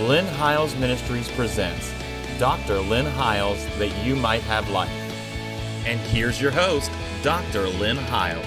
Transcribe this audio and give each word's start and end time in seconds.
Lynn 0.00 0.26
Hiles 0.26 0.74
Ministries 0.74 1.30
presents 1.30 1.92
Dr. 2.40 2.80
Lynn 2.80 3.06
Hiles 3.06 3.64
That 3.78 4.04
You 4.04 4.16
Might 4.16 4.42
Have 4.42 4.68
Life. 4.70 4.90
And 5.86 6.00
here's 6.00 6.42
your 6.42 6.50
host, 6.50 6.90
Dr. 7.22 7.68
Lynn 7.68 7.96
Hiles. 7.96 8.44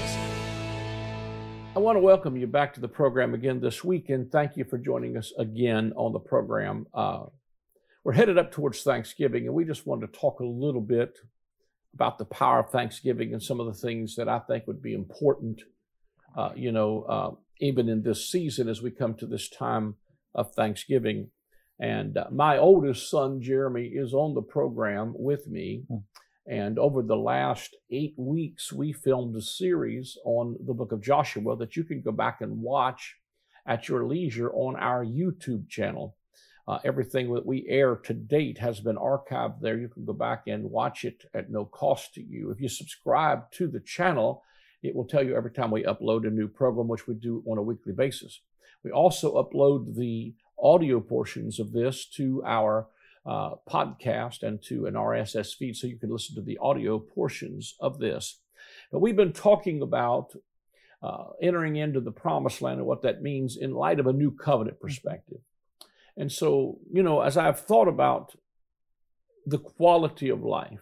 I 1.74 1.80
want 1.80 1.96
to 1.96 2.02
welcome 2.02 2.36
you 2.36 2.48
back 2.48 2.74
to 2.74 2.82
the 2.82 2.90
program 2.90 3.34
again 3.34 3.62
this 3.62 3.82
week 3.82 4.10
and 4.10 4.30
thank 4.30 4.58
you 4.58 4.66
for 4.66 4.78
joining 4.78 5.16
us 5.16 5.32
again 5.40 5.94
on 5.96 6.12
the 6.12 6.20
program. 6.20 6.86
Uh, 6.94 7.28
we're 8.04 8.12
headed 8.12 8.38
up 8.38 8.52
towards 8.52 8.84
Thanksgiving 8.84 9.46
and 9.46 9.56
we 9.56 9.64
just 9.64 9.88
wanted 9.88 10.12
to 10.12 10.20
talk 10.20 10.42
a 10.42 10.46
little 10.46 10.82
bit 10.82 11.18
about 11.94 12.18
the 12.18 12.26
power 12.26 12.60
of 12.60 12.72
Thanksgiving 12.72 13.32
and 13.32 13.42
some 13.42 13.62
of 13.62 13.68
the 13.68 13.74
things 13.74 14.18
that 14.18 14.28
I 14.28 14.40
think 14.40 14.68
would 14.68 14.82
be 14.82 14.94
important, 14.94 15.62
uh, 16.36 16.50
you 16.58 16.74
know, 16.74 17.04
uh, 17.04 17.32
even 17.62 17.88
in 17.88 18.04
this 18.04 18.30
season 18.30 18.68
as 18.68 18.82
we 18.82 18.92
come 18.92 19.14
to 19.14 19.26
this 19.26 19.48
time 19.48 19.96
of 20.36 20.54
Thanksgiving. 20.54 21.30
And 21.80 22.18
uh, 22.18 22.26
my 22.32 22.58
oldest 22.58 23.10
son, 23.10 23.42
Jeremy, 23.42 23.86
is 23.86 24.14
on 24.14 24.34
the 24.34 24.42
program 24.42 25.14
with 25.16 25.48
me. 25.48 25.84
Hmm. 25.88 25.98
And 26.50 26.80
over 26.80 27.02
the 27.02 27.18
last 27.18 27.76
eight 27.92 28.14
weeks, 28.18 28.72
we 28.72 28.94
filmed 28.94 29.36
a 29.36 29.42
series 29.42 30.18
on 30.24 30.56
the 30.66 30.74
book 30.74 30.94
of 30.94 31.02
Joshua 31.02 31.58
that 31.58 31.76
you 31.76 31.84
can 31.84 32.02
go 32.02 32.14
back 32.14 32.40
and 32.40 32.62
watch 32.62 33.16
at 33.68 33.90
your 33.90 34.08
leisure 34.08 34.52
on 34.54 34.78
our 34.78 35.06
YouTube 35.06 35.68
channel. 35.68 36.16
Uh, 36.66 36.80
everything 36.86 37.34
that 37.34 37.46
we 37.46 37.66
air 37.68 37.96
to 37.96 38.14
date 38.14 38.58
has 38.58 38.80
been 38.80 38.96
archived 38.96 39.62
there. 39.62 39.78
You 39.78 39.90
can 39.90 40.06
go 40.06 40.14
back 40.14 40.44
and 40.48 40.72
watch 40.72 41.04
it 41.04 41.26
at 41.34 41.50
no 41.50 41.66
cost 41.66 42.14
to 42.14 42.22
you. 42.22 42.50
If 42.50 42.62
you 42.62 42.70
subscribe 42.70 43.52
to 43.52 43.68
the 43.68 43.82
channel, 43.82 44.44
it 44.84 44.96
will 44.96 45.06
tell 45.06 45.24
you 45.24 45.36
every 45.36 45.52
time 45.52 45.72
we 45.72 45.84
upload 45.84 46.26
a 46.26 46.30
new 46.30 46.48
program, 46.48 46.88
which 46.88 47.08
we 47.08 47.16
do 47.16 47.44
on 47.50 47.58
a 47.58 47.62
weekly 47.62 47.94
basis. 47.94 48.42
We 48.84 48.92
also 48.92 49.36
upload 49.36 49.96
the 49.96 50.34
audio 50.62 51.00
portions 51.00 51.60
of 51.60 51.72
this 51.72 52.06
to 52.06 52.44
our 52.46 52.88
uh, 53.26 53.56
podcast 53.70 54.44
and 54.44 54.62
to 54.64 54.86
an 54.86 54.94
RSS 54.94 55.56
feed 55.56 55.76
so 55.76 55.88
you 55.88 55.98
can 55.98 56.12
listen 56.12 56.36
to 56.36 56.42
the 56.42 56.58
audio 56.60 56.98
portions 57.00 57.76
of 57.80 58.00
this. 58.00 58.40
But 58.92 59.00
we've 59.00 59.16
been 59.16 59.34
talking 59.34 59.82
about 59.82 60.34
uh, 61.04 61.26
entering 61.42 61.76
into 61.76 62.00
the 62.00 62.12
promised 62.12 62.62
land 62.62 62.80
and 62.80 62.88
what 62.88 63.02
that 63.04 63.22
means 63.22 63.58
in 63.58 63.74
light 63.74 64.00
of 64.00 64.08
a 64.08 64.14
new 64.14 64.32
covenant 64.32 64.80
perspective. 64.80 65.40
And 66.16 66.32
so, 66.32 66.80
you 66.92 67.04
know, 67.04 67.22
as 67.22 67.38
I've 67.38 67.60
thought 67.60 67.88
about 67.88 68.34
the 69.46 69.60
quality 69.60 70.30
of 70.30 70.44
life 70.44 70.82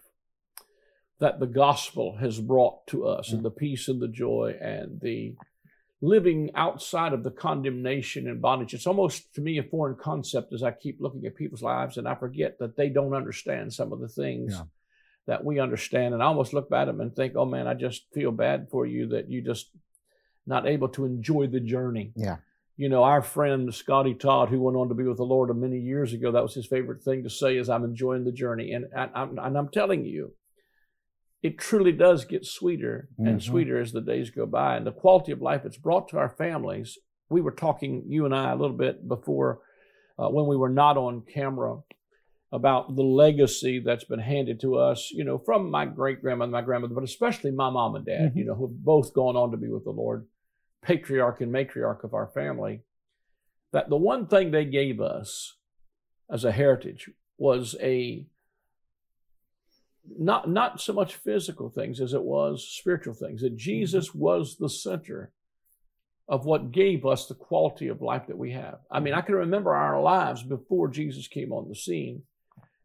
that 1.19 1.39
the 1.39 1.47
gospel 1.47 2.17
has 2.17 2.39
brought 2.39 2.87
to 2.87 3.07
us 3.07 3.31
and 3.31 3.43
the 3.43 3.51
peace 3.51 3.87
and 3.87 4.01
the 4.01 4.07
joy 4.07 4.55
and 4.61 4.99
the 5.01 5.35
living 6.01 6.51
outside 6.55 7.13
of 7.13 7.23
the 7.23 7.31
condemnation 7.31 8.27
and 8.27 8.41
bondage. 8.41 8.73
It's 8.73 8.87
almost 8.87 9.33
to 9.35 9.41
me 9.41 9.57
a 9.57 9.63
foreign 9.63 9.95
concept 9.95 10.53
as 10.53 10.61
I 10.61 10.71
keep 10.71 10.97
looking 10.99 11.25
at 11.25 11.35
people's 11.35 11.63
lives 11.63 11.97
and 11.97 12.07
I 12.07 12.15
forget 12.15 12.59
that 12.59 12.75
they 12.75 12.89
don't 12.89 13.13
understand 13.13 13.73
some 13.73 13.93
of 13.93 13.99
the 13.99 14.07
things 14.07 14.53
yeah. 14.53 14.63
that 15.27 15.43
we 15.43 15.59
understand. 15.59 16.13
And 16.13 16.21
I 16.21 16.27
almost 16.27 16.53
look 16.53 16.71
at 16.71 16.85
them 16.85 17.01
and 17.01 17.15
think, 17.15 17.33
oh 17.35 17.45
man, 17.45 17.67
I 17.67 17.73
just 17.73 18.05
feel 18.13 18.31
bad 18.31 18.67
for 18.69 18.85
you 18.85 19.07
that 19.09 19.29
you 19.29 19.41
just 19.41 19.69
not 20.45 20.67
able 20.67 20.89
to 20.89 21.05
enjoy 21.05 21.47
the 21.47 21.61
journey. 21.61 22.11
Yeah. 22.15 22.37
You 22.77 22.89
know, 22.89 23.03
our 23.03 23.21
friend 23.21 23.73
Scotty 23.73 24.13
Todd, 24.13 24.49
who 24.49 24.59
went 24.59 24.75
on 24.75 24.89
to 24.89 24.95
be 24.95 25.05
with 25.05 25.17
the 25.17 25.23
Lord 25.23 25.55
many 25.55 25.79
years 25.79 26.11
ago, 26.11 26.33
that 26.33 26.43
was 26.43 26.53
his 26.53 26.67
favorite 26.67 27.03
thing 27.03 27.23
to 27.23 27.29
say 27.29 27.55
is, 27.55 27.69
I'm 27.69 27.85
enjoying 27.85 28.25
the 28.25 28.33
journey. 28.33 28.73
And, 28.73 28.87
I, 28.95 29.09
I'm, 29.15 29.39
and 29.39 29.57
I'm 29.57 29.69
telling 29.69 30.03
you, 30.03 30.33
it 31.45 31.59
truly 31.59 31.91
does 31.91 32.25
get 32.25 32.43
sweeter 32.43 33.07
and 33.19 33.39
mm-hmm. 33.39 33.51
sweeter 33.51 33.79
as 33.79 33.91
the 33.91 34.01
days 34.01 34.31
go 34.31 34.47
by. 34.47 34.77
And 34.77 34.87
the 34.87 34.91
quality 34.91 35.31
of 35.31 35.43
life 35.43 35.61
it's 35.63 35.77
brought 35.77 36.09
to 36.09 36.17
our 36.17 36.29
families. 36.29 36.97
We 37.29 37.39
were 37.41 37.51
talking, 37.51 38.03
you 38.07 38.25
and 38.25 38.33
I, 38.33 38.51
a 38.51 38.55
little 38.55 38.75
bit 38.75 39.07
before 39.07 39.59
uh, 40.17 40.29
when 40.29 40.47
we 40.47 40.57
were 40.57 40.69
not 40.69 40.97
on 40.97 41.21
camera 41.31 41.81
about 42.51 42.95
the 42.95 43.03
legacy 43.03 43.79
that's 43.79 44.05
been 44.05 44.19
handed 44.19 44.59
to 44.61 44.77
us, 44.77 45.11
you 45.11 45.23
know, 45.23 45.37
from 45.37 45.69
my 45.69 45.85
great 45.85 46.19
grandmother, 46.19 46.51
my 46.51 46.63
grandmother, 46.63 46.95
but 46.95 47.03
especially 47.03 47.51
my 47.51 47.69
mom 47.69 47.93
and 47.93 48.07
dad, 48.07 48.29
mm-hmm. 48.29 48.39
you 48.39 48.45
know, 48.45 48.55
who've 48.55 48.83
both 48.83 49.13
gone 49.13 49.35
on 49.35 49.51
to 49.51 49.57
be 49.57 49.69
with 49.69 49.83
the 49.83 49.91
Lord, 49.91 50.25
patriarch 50.81 51.41
and 51.41 51.53
matriarch 51.53 52.03
of 52.03 52.15
our 52.15 52.31
family. 52.33 52.81
That 53.71 53.89
the 53.89 53.97
one 53.97 54.25
thing 54.25 54.49
they 54.49 54.65
gave 54.65 54.99
us 54.99 55.57
as 56.27 56.43
a 56.43 56.51
heritage 56.51 57.11
was 57.37 57.75
a 57.79 58.25
not 60.17 60.49
not 60.49 60.81
so 60.81 60.93
much 60.93 61.15
physical 61.15 61.69
things 61.69 61.99
as 61.99 62.13
it 62.13 62.23
was 62.23 62.67
spiritual 62.67 63.13
things 63.13 63.41
that 63.41 63.55
jesus 63.55 64.09
mm-hmm. 64.09 64.19
was 64.19 64.57
the 64.57 64.69
center 64.69 65.31
of 66.27 66.45
what 66.45 66.71
gave 66.71 67.05
us 67.05 67.27
the 67.27 67.35
quality 67.35 67.87
of 67.87 68.01
life 68.01 68.25
that 68.27 68.37
we 68.37 68.51
have. 68.51 68.79
I 68.89 68.99
mean 68.99 69.13
i 69.13 69.21
can 69.21 69.35
remember 69.35 69.75
our 69.75 70.01
lives 70.01 70.43
before 70.43 70.87
jesus 70.87 71.27
came 71.27 71.51
on 71.51 71.69
the 71.69 71.75
scene. 71.75 72.23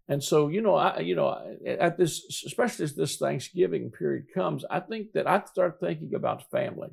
And 0.08 0.22
so 0.22 0.48
you 0.48 0.60
know 0.60 0.74
i 0.74 1.00
you 1.00 1.14
know 1.14 1.56
at 1.66 1.96
this 1.96 2.42
especially 2.44 2.84
as 2.84 2.94
this 2.94 3.16
thanksgiving 3.16 3.90
period 3.90 4.26
comes 4.34 4.64
i 4.70 4.80
think 4.80 5.12
that 5.12 5.26
i 5.26 5.42
start 5.44 5.78
thinking 5.80 6.14
about 6.14 6.50
family. 6.50 6.90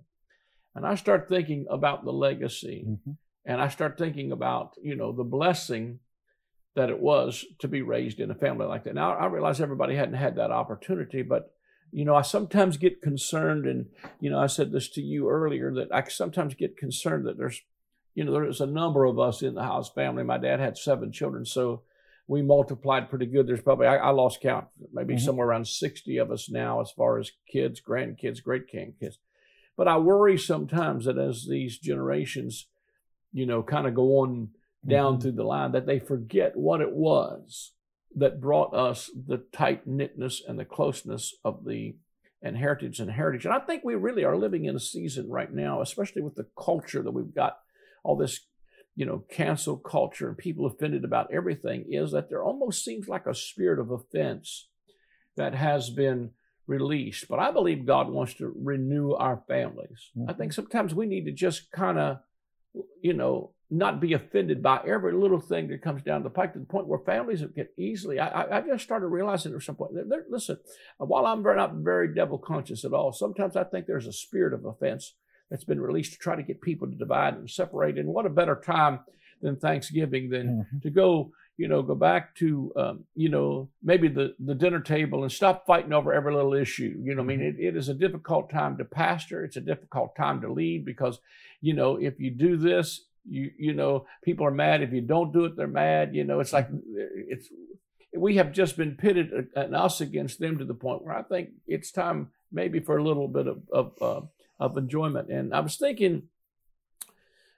And 0.76 0.86
i 0.86 0.96
start 0.96 1.28
thinking 1.28 1.66
about 1.70 2.06
the 2.06 2.14
legacy. 2.14 2.86
Mm-hmm. 2.88 3.12
and 3.46 3.62
i 3.62 3.68
start 3.68 3.98
thinking 3.98 4.32
about 4.32 4.76
you 4.82 4.96
know 4.96 5.12
the 5.12 5.24
blessing 5.24 6.00
that 6.78 6.92
it 6.92 7.00
was 7.00 7.44
to 7.58 7.68
be 7.68 7.82
raised 7.82 8.20
in 8.20 8.30
a 8.30 8.36
family 8.36 8.68
like 8.68 8.84
that. 8.84 8.94
Now, 8.94 9.14
I 9.14 9.26
realize 9.26 9.60
everybody 9.60 9.96
hadn't 9.96 10.14
had 10.14 10.36
that 10.36 10.52
opportunity, 10.52 11.24
but 11.24 11.52
you 11.92 12.06
know, 12.06 12.16
I 12.16 12.22
sometimes 12.22 12.78
get 12.78 13.02
concerned, 13.02 13.66
and 13.66 13.88
you 14.20 14.30
know, 14.30 14.40
I 14.40 14.46
said 14.46 14.72
this 14.72 14.88
to 14.90 15.02
you 15.02 15.28
earlier 15.28 15.74
that 15.74 15.88
I 15.92 16.04
sometimes 16.08 16.54
get 16.54 16.78
concerned 16.78 17.26
that 17.26 17.38
there's, 17.38 17.62
you 18.14 18.24
know, 18.24 18.32
there's 18.32 18.62
a 18.62 18.68
number 18.68 19.06
of 19.06 19.18
us 19.18 19.42
in 19.42 19.56
the 19.56 19.64
house 19.64 19.90
family. 19.90 20.24
My 20.24 20.38
dad 20.38 20.60
had 20.60 20.78
seven 20.78 21.12
children, 21.12 21.46
so 21.46 21.82
we 22.28 22.44
multiplied 22.44 23.10
pretty 23.10 23.26
good. 23.26 23.48
There's 23.48 23.62
probably 23.62 23.88
I, 23.88 23.98
I 23.98 24.10
lost 24.10 24.42
count, 24.42 24.68
maybe 24.94 25.16
mm-hmm. 25.16 25.26
somewhere 25.26 25.48
around 25.48 25.68
sixty 25.68 26.18
of 26.18 26.30
us 26.30 26.48
now, 26.48 26.80
as 26.80 26.92
far 26.92 27.18
as 27.18 27.32
kids, 27.52 27.82
grandkids, 27.82 28.44
great 28.44 28.72
grandkids. 28.72 29.16
But 29.76 29.88
I 29.88 29.98
worry 29.98 30.38
sometimes 30.38 31.06
that 31.06 31.18
as 31.18 31.48
these 31.50 31.80
generations, 31.80 32.68
you 33.34 33.48
know, 33.48 33.64
kind 33.64 33.88
of 33.88 33.96
go 33.96 34.20
on 34.20 34.50
down 34.88 35.20
through 35.20 35.34
the 35.34 35.44
line 35.44 35.72
that 35.74 35.86
they 35.86 36.00
forget 36.00 36.56
what 36.56 36.82
it 36.82 36.92
was 36.92 37.74
that 38.16 38.42
brought 38.42 38.74
us 38.74 39.12
the 39.28 39.44
tight 39.52 39.86
knitness 39.86 40.42
and 40.48 40.58
the 40.58 40.66
closeness 40.66 41.36
of 41.44 41.66
the 41.66 41.96
and 42.42 42.58
heritage 42.58 43.00
and 43.00 43.12
heritage. 43.12 43.46
And 43.46 43.54
I 43.54 43.60
think 43.60 43.84
we 43.84 43.96
really 43.96 44.24
are 44.24 44.38
living 44.38 44.66
in 44.66 44.76
a 44.76 44.80
season 44.80 45.30
right 45.30 45.52
now, 45.52 45.82
especially 45.82 46.22
with 46.22 46.36
the 46.36 46.48
culture 46.58 47.02
that 47.02 47.12
we've 47.12 47.34
got, 47.34 47.58
all 48.04 48.16
this, 48.16 48.42
you 48.96 49.06
know, 49.06 49.24
cancel 49.30 49.78
culture 49.78 50.28
and 50.28 50.38
people 50.38 50.66
offended 50.66 51.04
about 51.04 51.34
everything, 51.34 51.86
is 51.90 52.12
that 52.12 52.30
there 52.30 52.44
almost 52.44 52.86
seems 52.86 53.08
like 53.08 53.26
a 53.26 53.34
spirit 53.34 53.80
of 53.80 53.92
offense 53.92 54.70
that 55.36 55.56
has 55.56 55.90
been 55.90 56.32
released. 56.68 57.28
But 57.28 57.40
I 57.40 57.52
believe 57.52 57.86
God 57.86 58.10
wants 58.10 58.36
to 58.36 58.54
renew 58.56 59.14
our 59.14 59.42
families. 59.48 60.12
Mm-hmm. 60.18 60.30
I 60.30 60.34
think 60.34 60.54
sometimes 60.54 60.94
we 60.94 61.08
need 61.08 61.26
to 61.26 61.32
just 61.32 61.72
kind 61.72 61.98
of, 61.98 62.18
you 63.02 63.14
know, 63.14 63.52
not 63.70 64.00
be 64.00 64.14
offended 64.14 64.64
by 64.64 64.80
every 64.88 65.12
little 65.14 65.42
thing 65.42 65.68
that 65.68 65.82
comes 65.82 66.02
down 66.02 66.24
the 66.24 66.30
pike 66.30 66.54
to 66.54 66.60
the 66.60 66.66
point 66.66 66.88
where 66.88 67.00
families 67.00 67.44
get 67.56 67.74
easily. 67.78 68.20
I, 68.20 68.58
I 68.58 68.62
just 68.62 68.84
started 68.84 69.08
realizing 69.08 69.54
at 69.54 69.62
some 69.62 69.76
point. 69.76 69.92
They're, 69.94 70.26
listen, 70.30 70.58
while 70.98 71.26
I'm 71.26 71.44
very, 71.44 71.58
not 71.58 71.74
very 71.76 72.14
devil 72.14 72.38
conscious 72.38 72.86
at 72.86 72.94
all, 72.94 73.12
sometimes 73.12 73.58
I 73.58 73.66
think 73.66 73.86
there's 73.86 74.08
a 74.08 74.14
spirit 74.14 74.54
of 74.54 74.66
offense 74.66 75.16
that's 75.50 75.66
been 75.66 75.82
released 75.82 76.14
to 76.14 76.20
try 76.20 76.36
to 76.36 76.44
get 76.44 76.62
people 76.62 76.88
to 76.88 76.96
divide 76.96 77.34
and 77.34 77.50
separate. 77.50 77.98
And 77.98 78.10
what 78.10 78.26
a 78.26 78.30
better 78.30 78.56
time 78.56 79.02
than 79.42 79.58
Thanksgiving 79.58 80.30
than 80.30 80.48
mm-hmm. 80.48 80.80
to 80.80 80.90
go, 80.90 81.32
you 81.58 81.68
know, 81.68 81.82
go 81.82 81.96
back 81.96 82.36
to, 82.36 82.72
um, 82.76 83.04
you 83.16 83.30
know, 83.30 83.70
maybe 83.84 84.08
the, 84.08 84.34
the 84.40 84.56
dinner 84.56 84.80
table 84.80 85.24
and 85.24 85.32
stop 85.32 85.66
fighting 85.66 85.94
over 85.94 86.14
every 86.14 86.34
little 86.34 86.54
issue. 86.54 86.96
You 87.04 87.16
know, 87.16 87.22
I 87.22 87.26
mean, 87.26 87.40
mm-hmm. 87.40 87.62
it, 87.62 87.68
it 87.68 87.76
is 87.76 87.90
a 87.90 87.94
difficult 87.94 88.50
time 88.50 88.78
to 88.78 88.86
pastor. 88.86 89.44
It's 89.44 89.58
a 89.58 89.62
difficult 89.62 90.16
time 90.16 90.40
to 90.42 90.52
lead 90.52 90.86
because, 90.86 91.20
you 91.60 91.74
know, 91.74 91.98
if 91.98 92.20
you 92.20 92.32
do 92.32 92.56
this, 92.58 93.04
you 93.30 93.52
you 93.58 93.74
know 93.74 94.06
people 94.24 94.46
are 94.46 94.52
mad 94.52 94.82
if 94.82 94.92
you 94.92 95.02
don't 95.02 95.34
do 95.34 95.46
it 95.46 95.56
they're 95.56 95.68
mad 95.68 96.16
you 96.16 96.24
know 96.24 96.40
it's 96.40 96.54
like 96.54 96.68
it's 97.30 97.50
we 98.16 98.38
have 98.38 98.52
just 98.52 98.78
been 98.78 98.96
pitted 98.96 99.32
and 99.56 99.76
us 99.76 100.02
against 100.02 100.40
them 100.40 100.58
to 100.58 100.66
the 100.66 100.74
point 100.74 101.04
where 101.04 101.16
i 101.16 101.22
think 101.24 101.50
it's 101.68 101.92
time 101.92 102.30
maybe 102.52 102.80
for 102.80 102.98
a 102.98 103.04
little 103.04 103.28
bit 103.28 103.48
of 103.48 103.62
of, 103.72 103.92
uh, 104.02 104.22
of 104.60 104.78
enjoyment. 104.78 105.30
And 105.30 105.54
i 105.54 105.60
was 105.60 105.76
thinking 105.76 106.24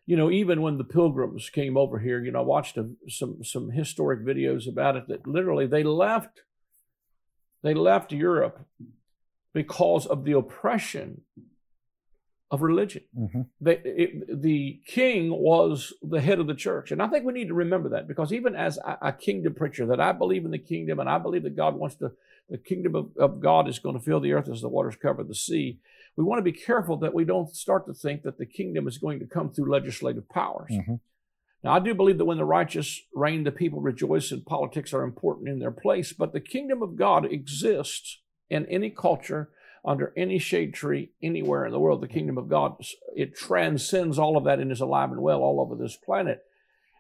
you 0.06 0.18
know 0.18 0.32
even 0.32 0.62
when 0.62 0.78
the 0.78 0.84
pilgrims 0.84 1.50
came 1.52 1.78
over 1.78 2.00
here 2.00 2.24
you 2.24 2.32
know 2.32 2.40
i 2.40 2.44
watched 2.44 2.78
a, 2.78 2.90
some 3.08 3.44
some 3.44 3.70
historic 3.70 4.22
videos 4.26 4.68
about 4.68 4.96
it 4.96 5.08
that 5.08 5.28
literally 5.28 5.68
they 5.68 5.84
left 5.84 6.42
they 7.62 7.76
left 7.76 8.12
europe 8.12 8.66
because 9.54 10.08
of 10.08 10.26
the 10.26 10.32
oppression 10.32 11.22
of 12.52 12.62
religion. 12.62 13.04
Mm-hmm. 13.18 13.42
The, 13.62 14.02
it, 14.02 14.42
the 14.42 14.82
king 14.86 15.30
was 15.32 15.94
the 16.02 16.22
head 16.22 16.40
of 16.40 16.48
the 16.48 16.56
church. 16.56 16.92
And 16.92 17.02
I 17.02 17.08
think 17.08 17.26
we 17.26 17.34
need 17.34 17.50
to 17.50 17.54
remember 17.54 17.90
that 17.90 18.08
because 18.08 18.34
even 18.34 18.56
as 18.56 18.78
a, 18.78 18.98
a, 19.04 19.14
kingdom 19.14 19.54
preacher, 19.54 19.86
that 19.86 20.00
I 20.00 20.14
believe 20.14 20.46
in 20.46 20.52
the 20.52 20.58
kingdom 20.58 21.00
and 21.00 21.08
I 21.08 21.20
believe 21.20 21.44
that 21.44 21.56
God 21.56 21.76
wants 21.76 21.96
to, 21.98 22.12
the 22.50 22.58
kingdom 22.58 22.96
of, 22.96 23.12
of 23.20 23.40
God 23.40 23.68
is 23.68 23.78
going 23.78 23.98
to 23.98 24.04
fill 24.04 24.20
the 24.20 24.34
earth 24.34 24.50
as 24.50 24.62
the 24.62 24.70
waters 24.70 24.96
cover 25.00 25.24
the 25.24 25.36
sea. 25.36 25.80
We 26.16 26.24
want 26.24 26.40
to 26.40 26.52
be 26.52 26.58
careful 26.58 26.98
that 26.98 27.14
we 27.14 27.24
don't 27.24 27.56
start 27.56 27.86
to 27.86 27.94
think 27.94 28.24
that 28.24 28.40
the 28.40 28.48
kingdom 28.48 28.88
is 28.88 28.98
going 28.98 29.20
to 29.20 29.28
come 29.28 29.52
through 29.52 29.72
legislative 29.72 30.28
powers. 30.28 30.72
Mm-hmm. 30.72 30.96
Now, 31.64 31.74
I 31.74 31.80
do 31.80 31.94
believe 31.94 32.18
that 32.18 32.26
when 32.26 32.38
the 32.38 32.46
righteous 32.46 33.02
reign, 33.14 33.44
the 33.44 33.52
people 33.52 33.82
rejoice, 33.82 34.32
and 34.32 34.46
politics 34.46 34.94
are 34.94 35.04
important 35.04 35.50
in 35.50 35.60
their 35.60 35.72
place. 35.72 36.14
But 36.14 36.32
the 36.32 36.40
kingdom 36.40 36.82
of 36.82 36.96
God 36.96 37.26
exists 37.26 38.22
in 38.50 38.66
any 38.68 38.90
culture, 38.90 39.50
under 39.86 40.14
any 40.18 40.40
shade 40.40 40.74
tree, 40.74 41.12
anywhere 41.22 41.66
in 41.66 41.72
the 41.72 41.80
world. 41.80 42.02
The 42.02 42.08
kingdom 42.08 42.38
of 42.38 42.50
God 42.50 42.76
it 43.16 43.36
transcends 43.36 44.20
all 44.20 44.38
of 44.38 44.44
that 44.46 44.60
and 44.60 44.72
is 44.72 44.82
alive 44.82 45.12
and 45.12 45.22
well 45.22 45.42
all 45.42 45.62
over 45.62 45.76
this 45.76 45.96
planet. 45.96 46.44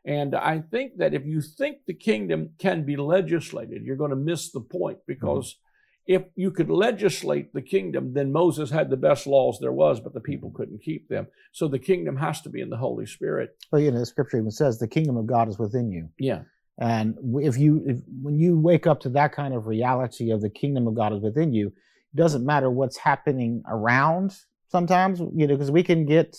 And 0.05 0.33
I 0.33 0.59
think 0.59 0.97
that 0.97 1.13
if 1.13 1.25
you 1.25 1.41
think 1.41 1.79
the 1.85 1.93
kingdom 1.93 2.51
can 2.57 2.85
be 2.85 2.95
legislated, 2.95 3.83
you're 3.83 3.95
going 3.95 4.09
to 4.11 4.15
miss 4.15 4.51
the 4.51 4.61
point 4.61 4.99
because 5.05 5.53
mm-hmm. 5.53 6.13
if 6.15 6.23
you 6.35 6.51
could 6.51 6.69
legislate 6.69 7.53
the 7.53 7.61
kingdom, 7.61 8.13
then 8.13 8.31
Moses 8.31 8.71
had 8.71 8.89
the 8.89 8.97
best 8.97 9.27
laws 9.27 9.59
there 9.59 9.73
was, 9.73 9.99
but 9.99 10.13
the 10.13 10.21
people 10.21 10.51
couldn't 10.51 10.81
keep 10.81 11.09
them. 11.09 11.27
So 11.51 11.67
the 11.67 11.79
kingdom 11.79 12.17
has 12.17 12.41
to 12.41 12.49
be 12.49 12.61
in 12.61 12.69
the 12.69 12.77
Holy 12.77 13.05
Spirit. 13.05 13.57
Well, 13.71 13.81
you 13.81 13.91
know, 13.91 13.99
the 13.99 14.05
scripture 14.05 14.37
even 14.37 14.51
says 14.51 14.79
the 14.79 14.87
kingdom 14.87 15.17
of 15.17 15.27
God 15.27 15.49
is 15.49 15.59
within 15.59 15.91
you. 15.91 16.09
Yeah. 16.17 16.43
And 16.79 17.15
if 17.41 17.57
you, 17.57 17.83
if, 17.85 17.97
when 18.21 18.39
you 18.39 18.57
wake 18.57 18.87
up 18.87 19.01
to 19.01 19.09
that 19.09 19.33
kind 19.33 19.53
of 19.53 19.67
reality 19.67 20.31
of 20.31 20.39
the 20.39 20.49
kingdom 20.49 20.87
of 20.87 20.95
God 20.95 21.11
is 21.11 21.19
within 21.19 21.53
you, 21.53 21.73
doesn't 22.15 22.45
matter 22.45 22.69
what's 22.69 22.97
happening 22.97 23.63
around 23.67 24.35
sometimes, 24.69 25.19
you 25.19 25.47
know, 25.47 25.55
because 25.55 25.71
we 25.71 25.83
can 25.83 26.05
get 26.05 26.37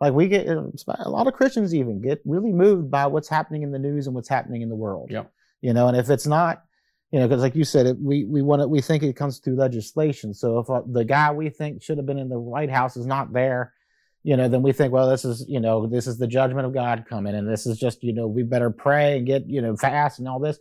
like 0.00 0.14
we 0.14 0.28
get 0.28 0.46
a 0.46 1.08
lot 1.08 1.26
of 1.26 1.34
Christians 1.34 1.74
even 1.74 2.00
get 2.00 2.22
really 2.24 2.52
moved 2.52 2.90
by 2.90 3.06
what's 3.06 3.28
happening 3.28 3.62
in 3.62 3.70
the 3.70 3.78
news 3.78 4.06
and 4.06 4.14
what's 4.14 4.28
happening 4.28 4.62
in 4.62 4.68
the 4.68 4.76
world. 4.76 5.10
Yeah. 5.10 5.24
You 5.60 5.74
know, 5.74 5.88
and 5.88 5.96
if 5.96 6.08
it's 6.08 6.26
not, 6.26 6.62
you 7.10 7.18
know, 7.18 7.28
because 7.28 7.42
like 7.42 7.54
you 7.54 7.64
said, 7.64 7.86
it, 7.86 7.96
we 8.00 8.24
we 8.24 8.40
want 8.40 8.62
to 8.62 8.68
we 8.68 8.80
think 8.80 9.02
it 9.02 9.16
comes 9.16 9.38
through 9.38 9.56
legislation. 9.56 10.32
So 10.32 10.58
if 10.60 10.70
uh, 10.70 10.82
the 10.86 11.04
guy 11.04 11.32
we 11.32 11.50
think 11.50 11.82
should 11.82 11.98
have 11.98 12.06
been 12.06 12.18
in 12.18 12.28
the 12.28 12.38
White 12.38 12.70
House 12.70 12.96
is 12.96 13.04
not 13.04 13.32
there, 13.32 13.74
you 14.22 14.36
know, 14.36 14.48
then 14.48 14.62
we 14.62 14.72
think, 14.72 14.92
well, 14.92 15.10
this 15.10 15.24
is 15.24 15.44
you 15.48 15.60
know, 15.60 15.86
this 15.86 16.06
is 16.06 16.18
the 16.18 16.26
judgment 16.26 16.66
of 16.66 16.72
God 16.72 17.04
coming, 17.08 17.34
and 17.34 17.48
this 17.48 17.66
is 17.66 17.78
just 17.78 18.02
you 18.02 18.14
know, 18.14 18.26
we 18.26 18.42
better 18.42 18.70
pray 18.70 19.18
and 19.18 19.26
get 19.26 19.46
you 19.46 19.60
know 19.60 19.76
fast 19.76 20.18
and 20.18 20.28
all 20.28 20.38
this. 20.38 20.58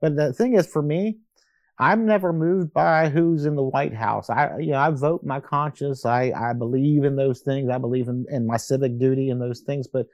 But 0.00 0.16
the 0.16 0.32
thing 0.32 0.54
is, 0.54 0.66
for 0.66 0.80
me, 0.80 1.18
I'm 1.78 2.06
never 2.06 2.32
moved 2.32 2.72
by 2.72 3.08
who's 3.08 3.44
in 3.44 3.54
the 3.54 3.62
White 3.62 3.94
House. 3.94 4.28
I, 4.28 4.58
you 4.58 4.72
know, 4.72 4.78
I 4.78 4.90
vote 4.90 5.22
my 5.22 5.38
conscience. 5.38 6.04
I, 6.04 6.32
I 6.36 6.52
believe 6.52 7.04
in 7.04 7.14
those 7.14 7.40
things. 7.40 7.70
I 7.70 7.78
believe 7.78 8.08
in, 8.08 8.26
in 8.30 8.46
my 8.46 8.56
civic 8.56 8.98
duty 8.98 9.30
and 9.30 9.40
those 9.40 9.60
things. 9.60 9.86
But 9.86 10.06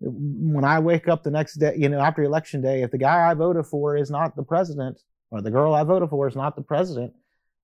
when 0.00 0.64
I 0.64 0.78
wake 0.78 1.08
up 1.08 1.24
the 1.24 1.30
next 1.30 1.54
day, 1.54 1.74
you 1.76 1.88
know, 1.88 1.98
after 1.98 2.22
election 2.22 2.62
day, 2.62 2.82
if 2.82 2.92
the 2.92 2.98
guy 2.98 3.28
I 3.28 3.34
voted 3.34 3.66
for 3.66 3.96
is 3.96 4.10
not 4.10 4.36
the 4.36 4.44
president 4.44 5.00
or 5.30 5.42
the 5.42 5.50
girl 5.50 5.74
I 5.74 5.82
voted 5.82 6.10
for 6.10 6.28
is 6.28 6.36
not 6.36 6.54
the 6.54 6.62
president, 6.62 7.12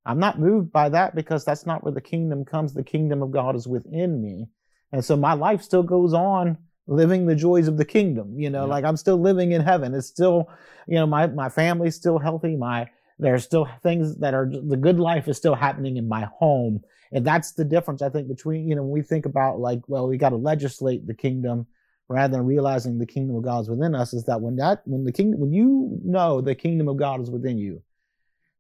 I'm 0.05 0.19
not 0.19 0.40
moved 0.40 0.73
by 0.73 0.88
that 0.88 1.14
because 1.14 1.44
that's 1.44 1.67
not 1.67 1.85
where 1.85 1.93
the 1.93 2.00
kingdom 2.00 2.44
comes. 2.44 2.75
The 2.75 2.82
kingdom 2.82 3.23
of 3.23 3.31
God 3.31 3.55
is 3.55 3.69
within 3.69 4.20
me. 4.20 4.49
And 4.90 5.05
so 5.05 5.17
my 5.17 5.35
life 5.35 5.62
still 5.62 5.82
goes 5.82 6.12
on 6.12 6.58
living 6.87 7.26
the 7.26 7.35
joys 7.35 7.69
of 7.69 7.76
the 7.76 7.85
kingdom. 7.85 8.35
You 8.38 8.50
know, 8.50 8.64
yeah. 8.64 8.70
like 8.70 8.85
I'm 8.85 8.96
still 8.96 9.20
living 9.20 9.52
in 9.52 9.61
heaven. 9.61 9.94
It's 9.94 10.06
still, 10.08 10.49
you 10.88 10.94
know, 10.94 11.06
my, 11.06 11.26
my 11.29 11.49
family's 11.49 11.94
still 11.94 12.19
healthy. 12.19 12.56
My, 12.56 12.88
there's 13.19 13.44
still 13.44 13.69
things 13.82 14.17
that 14.19 14.35
are 14.35 14.49
the 14.49 14.76
good 14.76 15.00
life 15.00 15.29
is 15.29 15.37
still 15.37 15.55
happening 15.55 15.97
in 15.97 16.09
my 16.09 16.29
home. 16.38 16.82
And 17.11 17.26
that's 17.26 17.53
the 17.53 17.65
difference, 17.65 18.03
I 18.03 18.11
think, 18.11 18.29
between, 18.29 18.69
you 18.69 18.75
know, 18.75 18.82
when 18.82 18.93
we 18.93 19.03
think 19.03 19.26
about 19.26 19.61
like, 19.61 19.81
well, 19.88 20.06
we 20.06 20.19
got 20.19 20.31
to 20.31 20.37
legislate 20.37 21.06
the 21.06 21.15
kingdom 21.15 21.67
rather 22.09 22.37
than 22.37 22.47
realizing 22.47 22.99
the 22.99 23.06
kingdom 23.06 23.37
of 23.37 23.43
God 23.43 23.61
is 23.61 23.70
within 23.70 23.94
us, 23.94 24.12
is 24.15 24.25
that 24.25 24.41
when 24.41 24.56
that, 24.56 24.82
when 24.85 25.05
the 25.05 25.12
kingdom, 25.12 25.41
when 25.41 25.53
you 25.53 25.99
know 26.05 26.41
the 26.41 26.55
kingdom 26.55 26.88
of 26.88 26.97
God 26.97 27.20
is 27.20 27.31
within 27.31 27.59
you, 27.59 27.82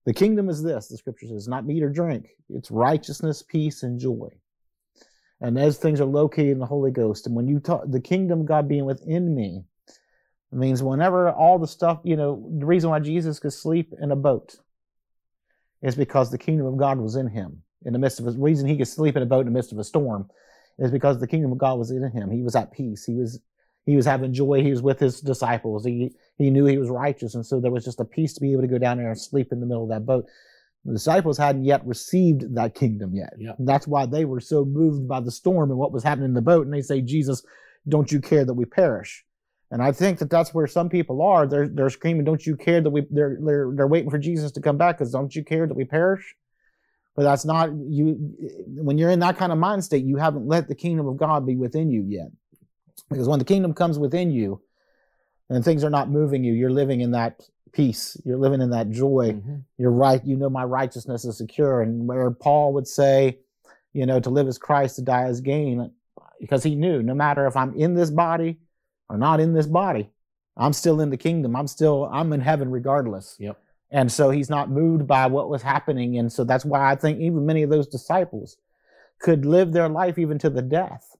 the 0.04 0.14
kingdom 0.14 0.48
is 0.48 0.62
this, 0.62 0.88
the 0.88 0.96
scripture 0.96 1.26
says, 1.26 1.48
not 1.48 1.66
meat 1.66 1.82
or 1.82 1.90
drink. 1.90 2.30
It's 2.48 2.70
righteousness, 2.70 3.42
peace, 3.42 3.82
and 3.82 3.98
joy. 3.98 4.30
And 5.40 5.56
those 5.56 5.76
things 5.76 6.00
are 6.00 6.06
located 6.06 6.52
in 6.52 6.58
the 6.58 6.66
Holy 6.66 6.90
Ghost. 6.90 7.26
And 7.26 7.36
when 7.36 7.46
you 7.46 7.60
talk, 7.60 7.84
the 7.86 8.00
kingdom 8.00 8.40
of 8.40 8.46
God 8.46 8.68
being 8.68 8.86
within 8.86 9.34
me, 9.34 9.64
it 10.52 10.56
means 10.56 10.82
whenever 10.82 11.30
all 11.30 11.58
the 11.58 11.66
stuff, 11.66 12.00
you 12.04 12.16
know, 12.16 12.48
the 12.58 12.66
reason 12.66 12.90
why 12.90 13.00
Jesus 13.00 13.38
could 13.38 13.52
sleep 13.52 13.92
in 14.00 14.10
a 14.10 14.16
boat 14.16 14.56
is 15.82 15.94
because 15.94 16.30
the 16.30 16.38
kingdom 16.38 16.66
of 16.66 16.76
God 16.76 16.98
was 16.98 17.16
in 17.16 17.28
him. 17.28 17.62
In 17.84 17.92
the 17.92 17.98
midst 17.98 18.18
of 18.18 18.26
the 18.26 18.32
reason 18.32 18.66
he 18.66 18.76
could 18.76 18.88
sleep 18.88 19.16
in 19.16 19.22
a 19.22 19.26
boat 19.26 19.40
in 19.40 19.46
the 19.46 19.52
midst 19.52 19.72
of 19.72 19.78
a 19.78 19.84
storm 19.84 20.28
is 20.78 20.90
because 20.90 21.18
the 21.18 21.26
kingdom 21.26 21.52
of 21.52 21.58
God 21.58 21.78
was 21.78 21.90
in 21.90 22.10
him. 22.10 22.30
He 22.30 22.42
was 22.42 22.56
at 22.56 22.72
peace. 22.72 23.04
He 23.04 23.14
was 23.14 23.40
he 23.86 23.96
was 23.96 24.04
having 24.04 24.34
joy. 24.34 24.62
He 24.62 24.70
was 24.70 24.82
with 24.82 24.98
his 24.98 25.20
disciples. 25.20 25.84
He 25.84 26.12
he 26.36 26.50
knew 26.50 26.66
he 26.66 26.78
was 26.78 26.90
righteous, 26.90 27.34
and 27.34 27.46
so 27.46 27.60
there 27.60 27.70
was 27.70 27.84
just 27.84 28.00
a 28.00 28.04
peace 28.04 28.34
to 28.34 28.40
be 28.40 28.52
able 28.52 28.62
to 28.62 28.68
go 28.68 28.78
down 28.78 28.98
there 28.98 29.10
and 29.10 29.20
sleep 29.20 29.52
in 29.52 29.60
the 29.60 29.66
middle 29.66 29.84
of 29.84 29.90
that 29.90 30.06
boat. 30.06 30.26
The 30.84 30.92
disciples 30.92 31.38
hadn't 31.38 31.64
yet 31.64 31.86
received 31.86 32.54
that 32.54 32.74
kingdom 32.74 33.14
yet. 33.14 33.34
Yeah. 33.38 33.52
that's 33.60 33.86
why 33.86 34.06
they 34.06 34.24
were 34.24 34.40
so 34.40 34.64
moved 34.64 35.08
by 35.08 35.20
the 35.20 35.30
storm 35.30 35.70
and 35.70 35.78
what 35.78 35.92
was 35.92 36.02
happening 36.02 36.28
in 36.28 36.34
the 36.34 36.42
boat. 36.42 36.66
And 36.66 36.74
they 36.74 36.82
say, 36.82 37.00
Jesus, 37.00 37.42
don't 37.88 38.10
you 38.10 38.20
care 38.20 38.44
that 38.44 38.54
we 38.54 38.64
perish? 38.64 39.24
And 39.70 39.82
I 39.82 39.92
think 39.92 40.18
that 40.18 40.30
that's 40.30 40.54
where 40.54 40.66
some 40.66 40.88
people 40.88 41.20
are. 41.20 41.46
They're 41.46 41.68
they're 41.68 41.90
screaming, 41.90 42.24
"Don't 42.24 42.46
you 42.46 42.56
care 42.56 42.80
that 42.80 42.90
we?" 42.90 43.06
They're 43.10 43.38
they're 43.40 43.70
they're 43.74 43.86
waiting 43.86 44.10
for 44.10 44.18
Jesus 44.18 44.50
to 44.52 44.60
come 44.60 44.78
back 44.78 44.98
because 44.98 45.12
don't 45.12 45.34
you 45.34 45.44
care 45.44 45.66
that 45.66 45.76
we 45.76 45.84
perish? 45.84 46.34
But 47.14 47.24
that's 47.24 47.44
not 47.44 47.70
you. 47.74 48.16
When 48.66 48.96
you're 48.96 49.10
in 49.10 49.18
that 49.20 49.36
kind 49.36 49.52
of 49.52 49.58
mind 49.58 49.84
state, 49.84 50.04
you 50.04 50.16
haven't 50.16 50.46
let 50.46 50.68
the 50.68 50.74
kingdom 50.74 51.06
of 51.06 51.16
God 51.16 51.44
be 51.44 51.56
within 51.56 51.90
you 51.90 52.04
yet. 52.08 52.28
Because 53.10 53.28
when 53.28 53.38
the 53.38 53.44
kingdom 53.44 53.74
comes 53.74 53.98
within 53.98 54.30
you, 54.30 54.62
and 55.50 55.64
things 55.64 55.84
are 55.84 55.90
not 55.90 56.10
moving 56.10 56.44
you, 56.44 56.54
you're 56.54 56.70
living 56.70 57.00
in 57.00 57.10
that 57.10 57.42
peace. 57.72 58.16
You're 58.24 58.38
living 58.38 58.62
in 58.62 58.70
that 58.70 58.90
joy. 58.90 59.32
Mm-hmm. 59.32 59.56
You're 59.76 59.90
right. 59.90 60.24
You 60.24 60.36
know 60.36 60.48
my 60.48 60.64
righteousness 60.64 61.24
is 61.24 61.36
secure. 61.38 61.82
And 61.82 62.06
where 62.06 62.30
Paul 62.30 62.72
would 62.74 62.86
say, 62.86 63.38
you 63.92 64.06
know, 64.06 64.20
to 64.20 64.30
live 64.30 64.46
as 64.46 64.58
Christ, 64.58 64.96
to 64.96 65.02
die 65.02 65.24
as 65.24 65.40
gain, 65.40 65.90
because 66.40 66.62
he 66.62 66.74
knew 66.74 67.02
no 67.02 67.14
matter 67.14 67.46
if 67.46 67.56
I'm 67.56 67.74
in 67.74 67.94
this 67.94 68.10
body 68.10 68.60
are 69.10 69.18
not 69.18 69.40
in 69.40 69.54
this 69.54 69.66
body. 69.66 70.10
I'm 70.56 70.72
still 70.72 71.00
in 71.00 71.10
the 71.10 71.16
kingdom. 71.16 71.54
I'm 71.54 71.68
still, 71.68 72.08
I'm 72.12 72.32
in 72.32 72.40
heaven 72.40 72.70
regardless. 72.70 73.36
Yep. 73.38 73.60
And 73.90 74.10
so 74.12 74.30
he's 74.30 74.50
not 74.50 74.70
moved 74.70 75.06
by 75.06 75.26
what 75.26 75.48
was 75.48 75.62
happening. 75.62 76.18
And 76.18 76.30
so 76.30 76.44
that's 76.44 76.64
why 76.64 76.90
I 76.90 76.94
think 76.94 77.20
even 77.20 77.46
many 77.46 77.62
of 77.62 77.70
those 77.70 77.86
disciples 77.86 78.56
could 79.20 79.46
live 79.46 79.72
their 79.72 79.88
life 79.88 80.18
even 80.18 80.38
to 80.40 80.50
the 80.50 80.62
death 80.62 81.16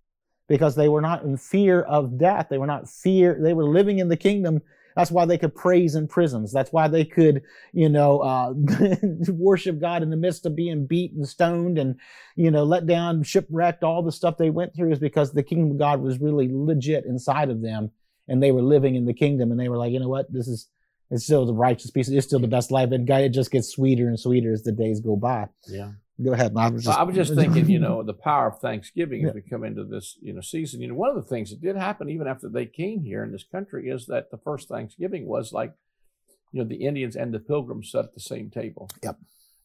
because 0.48 0.74
they 0.74 0.88
were 0.88 1.00
not 1.00 1.22
in 1.22 1.36
fear 1.36 1.82
of 1.82 2.18
death. 2.18 2.48
They 2.50 2.58
were 2.58 2.66
not 2.66 2.88
fear. 2.88 3.38
They 3.40 3.54
were 3.54 3.68
living 3.68 3.98
in 3.98 4.08
the 4.08 4.16
kingdom. 4.16 4.60
That's 4.98 5.12
why 5.12 5.26
they 5.26 5.38
could 5.38 5.54
praise 5.54 5.94
in 5.94 6.08
prisons. 6.08 6.52
That's 6.52 6.72
why 6.72 6.88
they 6.88 7.04
could, 7.04 7.42
you 7.72 7.88
know, 7.88 8.18
uh, 8.18 8.52
worship 9.28 9.78
God 9.78 10.02
in 10.02 10.10
the 10.10 10.16
midst 10.16 10.44
of 10.44 10.56
being 10.56 10.86
beaten, 10.86 11.24
stoned, 11.24 11.78
and, 11.78 12.00
you 12.34 12.50
know, 12.50 12.64
let 12.64 12.84
down, 12.84 13.22
shipwrecked. 13.22 13.84
All 13.84 14.02
the 14.02 14.10
stuff 14.10 14.38
they 14.38 14.50
went 14.50 14.74
through 14.74 14.90
is 14.90 14.98
because 14.98 15.32
the 15.32 15.44
kingdom 15.44 15.70
of 15.70 15.78
God 15.78 16.00
was 16.00 16.20
really 16.20 16.48
legit 16.50 17.04
inside 17.04 17.48
of 17.48 17.62
them, 17.62 17.92
and 18.26 18.42
they 18.42 18.50
were 18.50 18.60
living 18.60 18.96
in 18.96 19.06
the 19.06 19.14
kingdom, 19.14 19.52
and 19.52 19.60
they 19.60 19.68
were 19.68 19.76
like, 19.76 19.92
you 19.92 20.00
know 20.00 20.08
what, 20.08 20.32
this 20.32 20.48
is 20.48 20.68
it's 21.12 21.22
still 21.22 21.46
the 21.46 21.54
righteous 21.54 21.92
piece. 21.92 22.08
It's 22.08 22.26
still 22.26 22.40
the 22.40 22.48
best 22.48 22.72
life, 22.72 22.90
and 22.90 23.06
God, 23.06 23.22
it 23.22 23.28
just 23.28 23.52
gets 23.52 23.68
sweeter 23.68 24.08
and 24.08 24.18
sweeter 24.18 24.52
as 24.52 24.64
the 24.64 24.72
days 24.72 24.98
go 24.98 25.14
by. 25.14 25.46
Yeah. 25.68 25.92
Go 26.22 26.32
ahead. 26.32 26.52
I 26.56 26.68
was 26.68 26.84
just, 26.84 26.98
I 26.98 27.02
was 27.04 27.14
just 27.14 27.34
thinking, 27.34 27.70
you 27.70 27.78
know, 27.86 28.02
the 28.02 28.14
power 28.14 28.48
of 28.48 28.58
Thanksgiving 28.58 29.22
yeah. 29.22 29.28
as 29.28 29.34
we 29.34 29.42
come 29.42 29.64
into 29.64 29.84
this, 29.84 30.18
you 30.20 30.32
know, 30.32 30.40
season. 30.40 30.80
You 30.80 30.88
know, 30.88 30.94
one 30.94 31.10
of 31.10 31.16
the 31.16 31.28
things 31.28 31.50
that 31.50 31.60
did 31.60 31.76
happen 31.76 32.10
even 32.10 32.26
after 32.26 32.48
they 32.48 32.66
came 32.66 33.02
here 33.02 33.22
in 33.22 33.30
this 33.30 33.44
country 33.44 33.88
is 33.88 34.06
that 34.06 34.30
the 34.30 34.38
first 34.38 34.68
Thanksgiving 34.68 35.26
was 35.26 35.52
like, 35.52 35.74
you 36.52 36.60
know, 36.60 36.68
the 36.68 36.86
Indians 36.86 37.14
and 37.14 37.32
the 37.32 37.38
Pilgrims 37.38 37.92
sat 37.92 38.06
at 38.06 38.14
the 38.14 38.20
same 38.20 38.50
table. 38.50 38.90
Yep. 39.02 39.16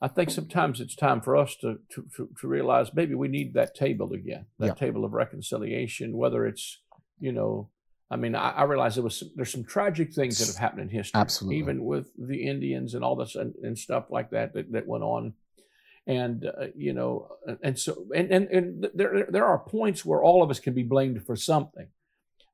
I 0.02 0.10
think 0.10 0.30
sometimes 0.30 0.82
it's 0.82 0.96
time 0.96 1.22
for 1.22 1.36
us 1.36 1.56
to 1.62 1.80
to, 1.92 2.06
to, 2.18 2.30
to 2.42 2.48
realize 2.48 2.94
maybe 2.94 3.16
we 3.16 3.30
need 3.30 3.54
that 3.54 3.74
table 3.74 4.12
again, 4.12 4.46
that 4.60 4.68
yep. 4.68 4.78
table 4.78 5.06
of 5.06 5.14
reconciliation. 5.14 6.18
Whether 6.18 6.46
it's, 6.46 6.82
you 7.20 7.32
know, 7.32 7.70
I 8.12 8.18
mean, 8.18 8.36
I, 8.36 8.50
I 8.52 8.64
realize 8.64 8.96
there 8.96 9.04
was 9.04 9.20
some, 9.20 9.32
there's 9.36 9.52
some 9.52 9.64
tragic 9.64 10.14
things 10.14 10.38
that 10.40 10.48
have 10.48 10.58
happened 10.58 10.82
in 10.82 10.90
history, 10.90 11.20
absolutely, 11.20 11.58
even 11.60 11.86
with 11.86 12.12
the 12.18 12.46
Indians 12.46 12.94
and 12.94 13.04
all 13.04 13.16
this 13.16 13.36
and, 13.36 13.56
and 13.64 13.80
stuff 13.80 14.12
like 14.12 14.30
that, 14.32 14.54
that 14.54 14.72
that 14.74 14.88
went 14.88 15.04
on 15.04 15.34
and 16.06 16.46
uh, 16.46 16.68
you 16.76 16.94
know 16.94 17.30
and 17.62 17.80
so 17.80 18.06
and, 18.16 18.30
and 18.32 18.48
and 18.50 18.90
there 18.94 19.26
there 19.30 19.46
are 19.46 19.60
points 19.60 20.04
where 20.04 20.22
all 20.22 20.44
of 20.44 20.50
us 20.50 20.60
can 20.60 20.74
be 20.74 20.84
blamed 20.84 21.26
for 21.26 21.36
something. 21.36 21.88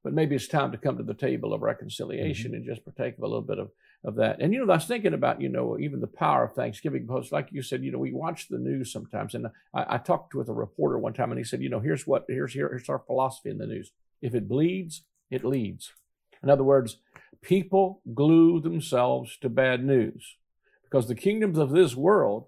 But 0.01 0.13
maybe 0.13 0.33
it's 0.35 0.47
time 0.47 0.71
to 0.71 0.77
come 0.77 0.95
to 0.95 1.03
the 1.03 1.13
table 1.13 1.53
of 1.53 1.61
reconciliation 1.61 2.51
mm-hmm. 2.51 2.55
and 2.55 2.65
just 2.65 2.85
partake 2.85 3.17
of 3.17 3.23
a 3.23 3.27
little 3.27 3.41
bit 3.41 3.59
of 3.59 3.71
of 4.03 4.15
that. 4.15 4.39
And 4.39 4.53
you 4.53 4.65
know 4.65 4.71
i 4.71 4.77
was 4.77 4.85
thinking 4.85 5.13
about 5.13 5.41
you 5.41 5.49
know 5.49 5.77
even 5.79 5.99
the 5.99 6.07
power 6.07 6.45
of 6.45 6.53
thanksgiving 6.53 7.05
because 7.05 7.31
like 7.31 7.49
you 7.51 7.61
said 7.61 7.83
you 7.83 7.91
know 7.91 7.97
we 7.97 8.13
watch 8.13 8.47
the 8.47 8.57
news 8.57 8.91
sometimes. 8.91 9.33
And 9.33 9.47
i, 9.73 9.95
I 9.95 9.97
talked 9.97 10.35
with 10.35 10.49
a 10.49 10.53
reporter 10.53 10.97
one 10.97 11.13
time 11.13 11.31
and 11.31 11.39
he 11.39 11.43
said 11.43 11.61
you 11.61 11.69
know 11.69 11.79
here's 11.79 12.05
what 12.07 12.25
here's 12.27 12.53
here, 12.53 12.69
here's 12.69 12.89
our 12.89 12.99
philosophy 12.99 13.49
in 13.49 13.57
the 13.57 13.67
news. 13.67 13.91
If 14.21 14.35
it 14.35 14.47
bleeds 14.47 15.03
it 15.29 15.43
leads. 15.43 15.93
In 16.43 16.49
other 16.49 16.63
words 16.63 16.97
people 17.41 18.01
glue 18.13 18.59
themselves 18.59 19.37
to 19.37 19.49
bad 19.49 19.83
news. 19.83 20.35
Because 20.83 21.07
the 21.07 21.15
kingdoms 21.15 21.57
of 21.57 21.71
this 21.71 21.95
world 21.95 22.45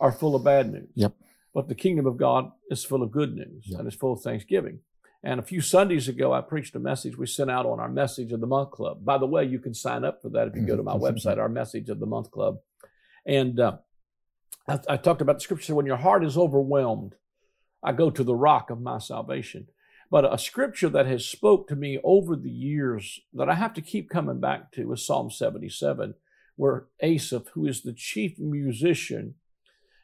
are 0.00 0.12
full 0.12 0.34
of 0.34 0.44
bad 0.44 0.72
news. 0.72 0.90
Yep. 0.94 1.14
But 1.54 1.68
the 1.68 1.74
kingdom 1.74 2.06
of 2.06 2.16
God 2.16 2.50
is 2.70 2.84
full 2.84 3.02
of 3.02 3.12
good 3.12 3.34
news 3.34 3.64
yep. 3.66 3.78
and 3.78 3.86
it's 3.86 3.96
full 3.96 4.14
of 4.14 4.22
thanksgiving. 4.22 4.80
And 5.22 5.40
a 5.40 5.42
few 5.42 5.62
Sundays 5.62 6.06
ago, 6.06 6.34
I 6.34 6.42
preached 6.42 6.76
a 6.76 6.78
message 6.78 7.16
we 7.16 7.26
sent 7.26 7.50
out 7.50 7.64
on 7.64 7.80
our 7.80 7.88
Message 7.88 8.30
of 8.32 8.40
the 8.40 8.46
Month 8.46 8.72
Club. 8.72 9.04
By 9.04 9.16
the 9.16 9.26
way, 9.26 9.44
you 9.44 9.58
can 9.58 9.72
sign 9.72 10.04
up 10.04 10.20
for 10.20 10.28
that 10.30 10.48
if 10.48 10.54
you 10.54 10.66
go 10.66 10.76
to 10.76 10.82
my 10.82 10.92
website, 10.94 11.38
our 11.38 11.48
Message 11.48 11.88
of 11.88 11.98
the 11.98 12.06
Month 12.06 12.30
Club. 12.30 12.58
And 13.24 13.58
uh, 13.58 13.78
I, 14.68 14.80
I, 14.86 14.96
talked 14.98 15.22
about 15.22 15.36
the 15.36 15.40
scripture 15.40 15.74
when 15.74 15.86
your 15.86 15.96
heart 15.96 16.24
is 16.24 16.36
overwhelmed, 16.36 17.14
I 17.82 17.92
go 17.92 18.10
to 18.10 18.22
the 18.22 18.34
rock 18.34 18.68
of 18.68 18.82
my 18.82 18.98
salvation. 18.98 19.68
But 20.10 20.30
a 20.30 20.36
scripture 20.36 20.90
that 20.90 21.06
has 21.06 21.24
spoke 21.24 21.68
to 21.68 21.76
me 21.76 21.98
over 22.04 22.36
the 22.36 22.50
years 22.50 23.20
that 23.32 23.48
I 23.48 23.54
have 23.54 23.72
to 23.74 23.80
keep 23.80 24.10
coming 24.10 24.40
back 24.40 24.72
to 24.72 24.92
is 24.92 25.06
Psalm 25.06 25.30
77, 25.30 26.14
where 26.56 26.84
Asaph, 27.00 27.48
who 27.54 27.66
is 27.66 27.82
the 27.82 27.94
chief 27.94 28.38
musician, 28.38 29.36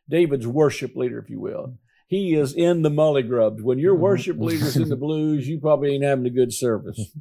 David's 0.09 0.47
worship 0.47 0.97
leader, 0.97 1.19
if 1.19 1.31
you 1.31 1.41
will, 1.41 1.79
he 2.07 2.35
is 2.35 2.53
in 2.55 2.83
the 2.83 2.91
mully 2.91 3.27
grubs. 3.27 3.63
When 3.63 3.79
your 3.79 3.95
mm-hmm. 3.95 4.03
worship 4.03 4.39
leader's 4.39 4.77
in 4.77 4.89
the 4.89 4.97
blues, 4.97 5.49
you 5.49 5.61
probably 5.61 5.95
ain't 5.95 6.05
having 6.05 6.27
a 6.27 6.31
good 6.31 6.53
service. 6.53 7.13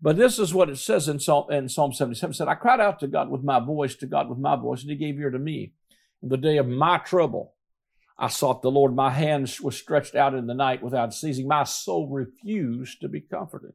But 0.00 0.16
this 0.16 0.38
is 0.38 0.54
what 0.54 0.70
it 0.70 0.78
says 0.78 1.08
in 1.08 1.18
Psalm, 1.18 1.50
in 1.50 1.68
Psalm 1.68 1.92
77. 1.92 2.30
It 2.30 2.34
said, 2.36 2.48
I 2.48 2.54
cried 2.54 2.80
out 2.80 3.00
to 3.00 3.08
God 3.08 3.30
with 3.30 3.42
my 3.42 3.58
voice, 3.58 3.96
to 3.96 4.06
God 4.06 4.28
with 4.28 4.38
my 4.38 4.54
voice, 4.54 4.82
and 4.82 4.90
he 4.90 4.96
gave 4.96 5.18
ear 5.18 5.30
to 5.30 5.38
me. 5.38 5.72
In 6.22 6.28
the 6.28 6.36
day 6.36 6.56
of 6.56 6.68
my 6.68 6.98
trouble, 6.98 7.54
I 8.16 8.28
sought 8.28 8.62
the 8.62 8.70
Lord. 8.70 8.94
My 8.94 9.10
hands 9.10 9.60
was 9.60 9.76
stretched 9.76 10.14
out 10.14 10.34
in 10.34 10.46
the 10.46 10.54
night 10.54 10.82
without 10.82 11.14
ceasing. 11.14 11.46
My 11.48 11.64
soul 11.64 12.08
refused 12.08 13.00
to 13.00 13.08
be 13.08 13.20
comforted. 13.20 13.72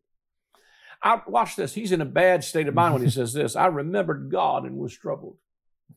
I, 1.02 1.22
watch 1.28 1.56
this. 1.56 1.74
He's 1.74 1.92
in 1.92 2.02
a 2.02 2.06
bad 2.06 2.44
state 2.44 2.68
of 2.68 2.74
mind 2.74 2.94
when 2.94 3.04
he 3.04 3.10
says 3.12 3.34
this. 3.34 3.56
I 3.56 3.68
remembered 3.68 4.32
God 4.32 4.64
and 4.66 4.78
was 4.78 4.98
troubled. 4.98 5.38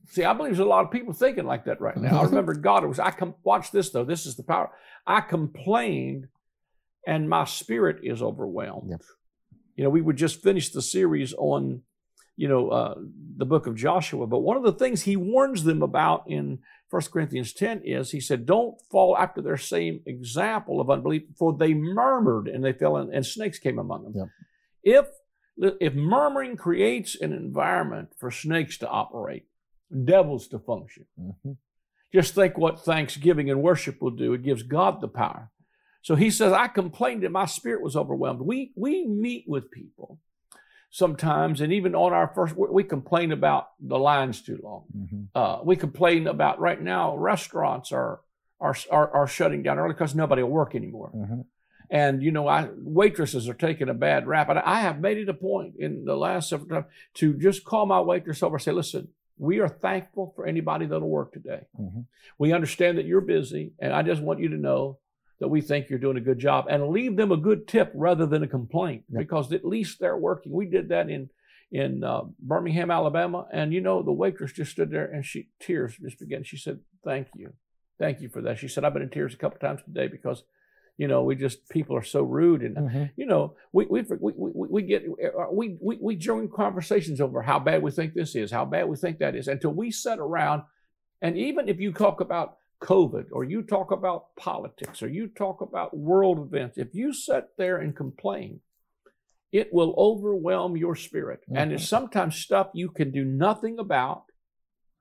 See, 0.09 0.25
I 0.25 0.33
believe 0.33 0.53
there's 0.53 0.67
a 0.67 0.69
lot 0.69 0.85
of 0.85 0.91
people 0.91 1.13
thinking 1.13 1.45
like 1.45 1.65
that 1.65 1.81
right 1.81 1.97
now. 1.97 2.21
I 2.21 2.25
remember 2.27 2.55
God. 2.55 2.85
Was 2.85 2.99
I 2.99 3.11
come 3.11 3.35
watch 3.43 3.71
this 3.71 3.91
though. 3.91 4.05
This 4.05 4.27
is 4.27 4.37
the 4.37 4.43
power. 4.43 4.71
I 5.07 5.21
complained, 5.21 6.29
and 7.07 7.29
my 7.29 7.45
spirit 7.45 7.99
is 8.03 8.23
overwhelmed. 8.23 8.91
Yep. 8.91 9.03
You 9.77 9.85
know, 9.85 9.91
we 9.91 10.01
would 10.01 10.17
just 10.17 10.43
finish 10.43 10.71
the 10.71 10.83
series 10.83 11.35
on, 11.35 11.83
you 12.37 12.49
know, 12.49 12.71
uh, 12.71 12.95
the 13.37 13.45
book 13.45 13.67
of 13.67 13.77
Joshua. 13.77 14.27
But 14.27 14.41
one 14.41 14.57
of 14.57 14.63
the 14.63 14.73
things 14.73 15.03
he 15.03 15.17
warns 15.17 15.65
them 15.65 15.83
about 15.83 16.25
in 16.27 16.61
1 16.91 17.03
Corinthians 17.13 17.53
10 17.53 17.83
is 17.85 18.11
he 18.11 18.21
said, 18.21 18.47
Don't 18.47 18.81
fall 18.91 19.17
after 19.17 19.43
their 19.43 19.57
same 19.57 20.01
example 20.07 20.81
of 20.81 20.89
unbelief, 20.89 21.25
for 21.39 21.53
they 21.53 21.75
murmured 21.75 22.49
and 22.49 22.65
they 22.65 22.73
fell 22.73 22.97
in, 22.97 23.13
and 23.13 23.27
snakes 23.27 23.59
came 23.59 23.79
among 23.79 24.05
them. 24.05 24.13
Yep. 24.15 24.29
If 24.83 25.07
if 25.81 25.95
murmuring 25.95 26.57
creates 26.57 27.17
an 27.19 27.33
environment 27.33 28.11
for 28.19 28.31
snakes 28.31 28.77
to 28.79 28.89
operate, 28.89 29.47
devils 30.05 30.49
to 30.49 30.59
function, 30.59 31.07
hmm 31.17 31.53
just 32.15 32.35
think 32.35 32.57
what 32.57 32.81
thanksgiving 32.81 33.51
and 33.51 33.63
worship 33.63 34.01
will 34.01 34.13
do. 34.13 34.33
It 34.33 34.43
gives 34.43 34.63
God 34.63 35.01
the 35.01 35.09
power. 35.09 35.51
So 36.03 36.15
he 36.15 36.31
says, 36.31 36.53
I 36.53 36.69
complained 36.69 37.25
that 37.25 37.33
my 37.33 37.47
spirit 37.47 37.83
was 37.83 37.97
overwhelmed. 37.97 38.41
We 38.41 38.73
we 38.77 39.07
meet 39.07 39.45
with 39.47 39.71
people 39.71 40.21
sometimes, 40.91 41.61
and 41.61 41.73
even 41.73 41.95
on 41.95 42.13
our 42.13 42.29
first, 42.35 42.55
we 42.57 42.85
complain 42.85 43.33
about 43.33 43.69
the 43.81 43.99
lines 43.99 44.41
too 44.41 44.59
long. 44.63 44.85
hmm 44.93 45.25
Uh, 45.35 45.61
we 45.65 45.77
complain 45.77 46.27
about 46.27 46.59
right 46.61 46.81
now 46.81 47.17
restaurants 47.17 47.93
are 47.93 48.21
are 48.61 48.77
are, 48.91 49.11
are 49.11 49.27
shutting 49.27 49.63
down 49.63 49.79
early 49.79 49.93
because 49.93 50.15
nobody 50.15 50.43
will 50.43 50.51
work 50.51 50.75
anymore. 50.75 51.11
hmm 51.11 51.41
And 51.91 52.23
you 52.23 52.31
know, 52.31 52.47
I 52.49 52.69
waitresses 53.01 53.49
are 53.49 53.55
taking 53.69 53.89
a 53.91 53.95
bad 53.95 54.27
rap. 54.27 54.49
And 54.49 54.59
I 54.59 54.81
have 54.81 55.01
made 55.01 55.19
it 55.19 55.29
a 55.29 55.35
point 55.35 55.75
in 55.79 56.05
the 56.05 56.17
last 56.17 56.49
several 56.49 56.69
times 56.69 56.87
to 57.15 57.35
just 57.35 57.65
call 57.65 57.85
my 57.85 58.01
waitress 58.01 58.43
over 58.43 58.57
and 58.57 58.63
say, 58.63 58.73
listen, 58.73 59.09
we 59.39 59.61
are 59.61 59.69
thankful 59.69 60.33
for 60.35 60.47
anybody 60.47 60.87
that'll 60.87 61.09
work 61.09 61.33
today. 61.33 61.63
hmm 61.77 62.01
We 62.39 62.53
understand 62.53 62.99
that 62.99 63.07
you're 63.07 63.21
busy, 63.21 63.73
and 63.79 63.93
I 63.93 64.03
just 64.03 64.23
want 64.23 64.41
you 64.41 64.49
to 64.51 64.57
know 64.57 64.99
that 65.41 65.49
we 65.49 65.61
think 65.61 65.91
you're 65.91 65.99
doing 65.99 66.17
a 66.17 66.21
good 66.29 66.39
job 66.39 66.67
and 66.71 66.89
leave 66.89 67.17
them 67.17 67.31
a 67.33 67.37
good 67.37 67.69
tip 67.69 67.93
rather 67.95 68.25
than 68.27 68.43
a 68.43 68.49
complaint 68.49 69.05
Yeah. 69.11 69.19
because 69.19 69.53
at 69.53 69.65
least 69.65 70.01
they're 70.01 70.17
working. 70.17 70.53
We 70.53 70.67
did 70.67 70.89
that 70.89 71.11
in 71.11 71.29
in 71.73 72.05
uh, 72.05 72.23
Birmingham, 72.39 72.91
Alabama, 72.93 73.47
and 73.53 73.73
you 73.73 73.81
know 73.81 74.01
the 74.03 74.13
waitress 74.13 74.53
just 74.53 74.71
stood 74.71 74.91
there 74.91 75.07
and 75.07 75.27
she 75.27 75.49
tears 75.61 75.97
just 76.01 76.19
began. 76.21 76.45
She 76.45 76.57
said, 76.57 76.79
"Thank 77.05 77.27
you, 77.35 77.53
thank 77.99 78.21
you 78.21 78.29
for 78.29 78.41
that." 78.43 78.59
She 78.59 78.69
said, 78.69 78.85
"I've 78.85 78.93
been 78.95 79.03
in 79.03 79.11
tears 79.11 79.35
a 79.35 79.37
couple 79.37 79.59
times 79.59 79.83
today 79.83 80.07
because, 80.07 80.45
you 80.99 81.09
know, 81.09 81.23
we 81.23 81.35
just 81.37 81.69
people 81.69 81.97
are 81.97 82.05
so 82.05 82.23
rude 82.23 82.63
and." 82.63 82.77
hmm 82.91 83.05
You 83.17 83.27
know, 83.27 83.55
we 83.73 83.87
we, 83.87 84.03
we, 84.03 84.33
we, 84.37 84.67
we 84.77 84.83
get 84.83 85.05
we, 85.53 85.77
we 85.81 85.99
we 86.01 86.17
join 86.17 86.49
conversations 86.49 87.21
over 87.21 87.43
how 87.43 87.59
bad 87.59 87.83
we 87.83 87.91
think 87.91 88.15
this 88.15 88.35
is, 88.35 88.51
how 88.51 88.65
bad 88.65 88.89
we 88.89 88.97
think 88.97 89.19
that 89.19 89.35
is, 89.35 89.49
until 89.49 89.73
we 89.73 89.91
sit 89.91 90.19
around, 90.19 90.63
and 91.23 91.37
even 91.37 91.69
if 91.69 91.81
you 91.81 91.93
talk 91.93 92.21
about 92.21 92.59
COVID 92.83 93.27
or 93.33 93.43
you 93.45 93.63
talk 93.63 93.91
about 93.91 94.37
politics 94.37 95.03
or 95.03 95.09
you 95.09 95.29
talk 95.29 95.61
about 95.63 95.97
world 95.97 96.39
events, 96.39 96.77
if 96.79 96.95
you 96.95 97.13
sit 97.13 97.45
there 97.57 97.79
and 97.79 97.97
complain, 97.97 98.61
it 99.51 99.73
will 99.73 99.95
overwhelm 99.97 100.77
your 100.77 100.95
spirit. 100.95 101.41
And 101.55 101.73
it's 101.73 101.89
sometimes 101.89 102.37
stuff 102.37 102.69
you 102.75 102.91
can 102.91 103.11
do 103.13 103.25
nothing 103.25 103.79
about. 103.79 104.25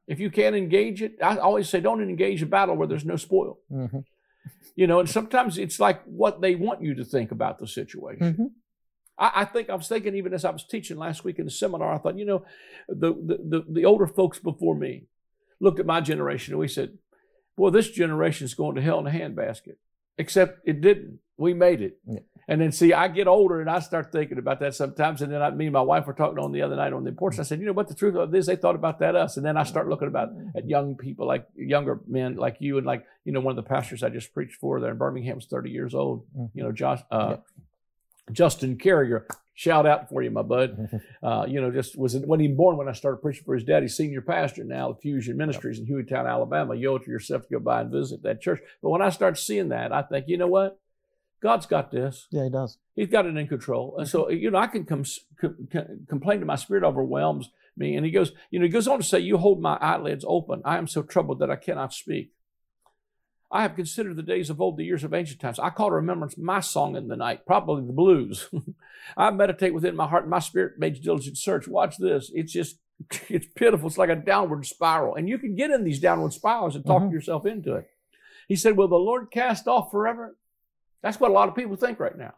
If 0.07 0.19
you 0.19 0.29
can't 0.29 0.55
engage 0.55 1.01
it, 1.01 1.13
I 1.21 1.37
always 1.37 1.67
say 1.67 1.81
don't 1.81 2.01
engage 2.01 2.41
a 2.43 2.45
battle 2.45 2.75
where 2.77 2.87
there's 2.87 3.05
no 3.05 3.17
spoil. 3.17 3.59
hmm 3.69 3.99
You 4.75 4.87
know, 4.87 4.99
and 4.99 5.09
sometimes 5.09 5.57
it's 5.57 5.79
like 5.79 6.03
what 6.03 6.41
they 6.41 6.55
want 6.55 6.81
you 6.81 6.95
to 6.95 7.05
think 7.05 7.31
about 7.31 7.59
the 7.59 7.67
situation. 7.67 8.33
hmm 8.33 8.45
I, 9.17 9.31
I 9.35 9.45
think 9.45 9.69
I 9.69 9.75
was 9.75 9.87
thinking 9.87 10.15
even 10.15 10.33
as 10.33 10.43
I 10.43 10.49
was 10.51 10.65
teaching 10.65 10.97
last 10.97 11.23
week 11.23 11.39
in 11.39 11.45
the 11.45 11.51
seminar, 11.51 11.93
I 11.93 11.97
thought, 11.97 12.17
you 12.17 12.25
know, 12.25 12.43
the, 12.89 13.13
the 13.13 13.37
the 13.37 13.65
the 13.69 13.85
older 13.85 14.07
folks 14.07 14.39
before 14.39 14.75
me 14.75 15.05
looked 15.61 15.79
at 15.79 15.85
my 15.85 16.01
generation 16.01 16.53
and 16.53 16.59
we 16.59 16.67
said, 16.67 16.97
"Boy, 17.55 17.69
this 17.69 17.89
generation's 17.89 18.53
going 18.53 18.75
to 18.75 18.81
hell 18.81 18.99
in 18.99 19.07
a 19.07 19.11
handbasket." 19.11 19.77
Except 20.17 20.59
it 20.65 20.81
didn't. 20.81 21.19
We 21.37 21.53
made 21.53 21.81
it. 21.81 21.99
Yeah. 22.07 22.19
And 22.47 22.61
then 22.61 22.71
see, 22.71 22.93
I 22.93 23.07
get 23.07 23.27
older 23.27 23.59
and 23.59 23.69
I 23.69 23.79
start 23.79 24.11
thinking 24.11 24.37
about 24.37 24.59
that 24.59 24.75
sometimes. 24.75 25.21
And 25.21 25.31
then 25.31 25.41
I, 25.41 25.49
me 25.49 25.65
and 25.65 25.73
my 25.73 25.81
wife 25.81 26.05
were 26.05 26.13
talking 26.13 26.37
on 26.37 26.51
the 26.51 26.61
other 26.61 26.75
night 26.75 26.93
on 26.93 27.03
the 27.03 27.11
porch. 27.11 27.39
I 27.39 27.43
said, 27.43 27.59
you 27.59 27.65
know 27.65 27.73
what? 27.73 27.87
The 27.87 27.95
truth 27.95 28.15
of 28.15 28.31
this, 28.31 28.45
they 28.45 28.55
thought 28.55 28.75
about 28.75 28.99
that 28.99 29.15
us. 29.15 29.37
And 29.37 29.45
then 29.45 29.57
I 29.57 29.63
start 29.63 29.89
looking 29.89 30.07
about 30.07 30.29
at 30.55 30.69
young 30.69 30.95
people 30.95 31.25
like 31.25 31.47
younger 31.55 31.99
men 32.07 32.35
like 32.35 32.57
you 32.59 32.77
and 32.77 32.85
like 32.85 33.05
you 33.23 33.31
know 33.31 33.39
one 33.39 33.57
of 33.57 33.63
the 33.63 33.67
pastors 33.67 34.03
I 34.03 34.09
just 34.09 34.33
preached 34.33 34.57
for 34.57 34.79
there 34.79 34.91
in 34.91 34.97
Birmingham 34.97 35.37
was 35.37 35.47
30 35.47 35.71
years 35.71 35.95
old. 35.95 36.25
You 36.53 36.63
know, 36.63 36.71
Josh, 36.71 37.01
uh, 37.09 37.37
Justin 38.31 38.77
Carrier. 38.77 39.25
Shout 39.57 39.85
out 39.85 40.09
for 40.09 40.21
you, 40.21 40.31
my 40.31 40.41
bud. 40.41 41.01
Uh, 41.23 41.43
you 41.47 41.59
know, 41.59 41.71
just 41.71 41.97
was 41.97 42.15
when 42.17 42.39
he 42.39 42.47
born 42.47 42.77
when 42.77 42.87
I 42.87 42.91
started 42.91 43.17
preaching 43.17 43.45
for 43.45 43.55
his 43.55 43.63
dad. 43.63 43.81
He's 43.81 43.97
senior 43.97 44.21
pastor 44.21 44.63
now 44.63 44.91
at 44.91 45.01
Fusion 45.01 45.37
Ministries 45.37 45.79
in 45.79 45.87
Hueytown, 45.87 46.29
Alabama. 46.29 46.75
You 46.75 46.91
owe 46.91 46.97
it 46.97 47.05
to 47.05 47.09
yourself 47.09 47.41
to 47.43 47.53
go 47.53 47.59
by 47.59 47.81
and 47.81 47.91
visit 47.91 48.21
that 48.21 48.41
church. 48.41 48.61
But 48.83 48.91
when 48.91 49.01
I 49.01 49.09
start 49.09 49.39
seeing 49.39 49.69
that, 49.69 49.91
I 49.91 50.03
think, 50.03 50.25
you 50.27 50.37
know 50.37 50.45
what? 50.45 50.79
God's 51.41 51.65
got 51.65 51.91
this. 51.91 52.27
Yeah, 52.31 52.45
he 52.45 52.49
does. 52.49 52.77
He's 52.95 53.09
got 53.09 53.25
it 53.25 53.35
in 53.37 53.47
control. 53.47 53.95
And 53.97 54.07
so, 54.07 54.29
you 54.29 54.49
know, 54.49 54.57
I 54.57 54.67
can 54.67 54.85
com- 54.85 55.03
com- 55.39 55.67
com- 55.71 56.05
complain 56.09 56.39
to 56.39 56.45
my 56.45 56.55
spirit 56.55 56.83
overwhelms 56.83 57.49
me. 57.77 57.95
And 57.95 58.05
he 58.05 58.11
goes, 58.11 58.31
you 58.51 58.59
know, 58.59 58.63
he 58.65 58.71
goes 58.71 58.87
on 58.87 58.97
to 58.99 59.03
say, 59.03 59.19
You 59.19 59.37
hold 59.37 59.61
my 59.61 59.77
eyelids 59.81 60.25
open. 60.27 60.61
I 60.65 60.77
am 60.77 60.87
so 60.87 61.03
troubled 61.03 61.39
that 61.39 61.51
I 61.51 61.55
cannot 61.55 61.93
speak. 61.93 62.31
I 63.51 63.61
have 63.61 63.75
considered 63.75 64.15
the 64.15 64.23
days 64.23 64.49
of 64.49 64.59
old, 64.59 64.75
the 64.77 64.83
years 64.85 65.03
of 65.03 65.13
ancient 65.13 65.39
times. 65.39 65.59
I 65.59 65.69
call 65.69 65.89
to 65.89 65.95
remembrance 65.95 66.37
my 66.37 66.59
song 66.61 66.95
in 66.95 67.07
the 67.07 67.15
night, 67.15 67.45
probably 67.45 67.85
the 67.85 67.93
blues. 67.93 68.49
I 69.17 69.29
meditate 69.29 69.73
within 69.73 69.95
my 69.95 70.07
heart, 70.07 70.23
and 70.23 70.31
my 70.31 70.39
spirit 70.39 70.79
makes 70.79 70.99
diligent 70.99 71.37
search. 71.37 71.67
Watch 71.67 71.97
this. 71.97 72.31
It's 72.33 72.51
just, 72.51 72.79
it's 73.29 73.45
pitiful. 73.55 73.87
It's 73.87 73.97
like 73.99 74.09
a 74.09 74.15
downward 74.15 74.65
spiral. 74.65 75.15
And 75.15 75.29
you 75.29 75.37
can 75.37 75.55
get 75.55 75.69
in 75.69 75.83
these 75.83 75.99
downward 75.99 76.33
spirals 76.33 76.75
and 76.75 76.85
talk 76.85 77.03
Mhm. 77.03 77.11
yourself 77.11 77.45
into 77.45 77.75
it. 77.75 77.87
He 78.47 78.55
said, 78.55 78.75
Will 78.77 78.87
the 78.87 78.95
Lord 78.95 79.29
cast 79.31 79.67
off 79.67 79.91
forever? 79.91 80.35
That's 81.01 81.19
what 81.19 81.31
a 81.31 81.33
lot 81.33 81.49
of 81.49 81.55
people 81.55 81.75
think 81.75 81.99
right 81.99 82.17
now. 82.17 82.33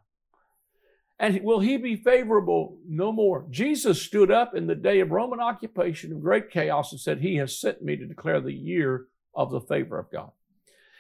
And 1.20 1.42
will 1.44 1.60
he 1.60 1.78
be 1.78 1.96
favorable? 1.96 2.78
No 2.88 3.12
more. 3.12 3.48
Jesus 3.50 4.02
stood 4.02 4.30
up 4.30 4.56
in 4.56 4.68
the 4.68 4.76
day 4.76 5.00
of 5.00 5.12
Roman 5.12 5.40
occupation 5.40 6.12
of 6.12 6.22
great 6.22 6.52
chaos 6.52 6.92
and 6.92 7.02
said, 7.02 7.20
He 7.20 7.38
has 7.38 7.60
sent 7.60 7.82
me 7.82 7.96
to 7.96 8.06
declare 8.06 8.40
the 8.40 8.54
year 8.54 9.08
of 9.34 9.52
the 9.52 9.62
favor 9.62 9.98
of 9.98 10.12
God. 10.12 10.32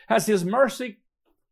Has 0.07 0.25
his 0.25 0.43
mercy 0.43 0.99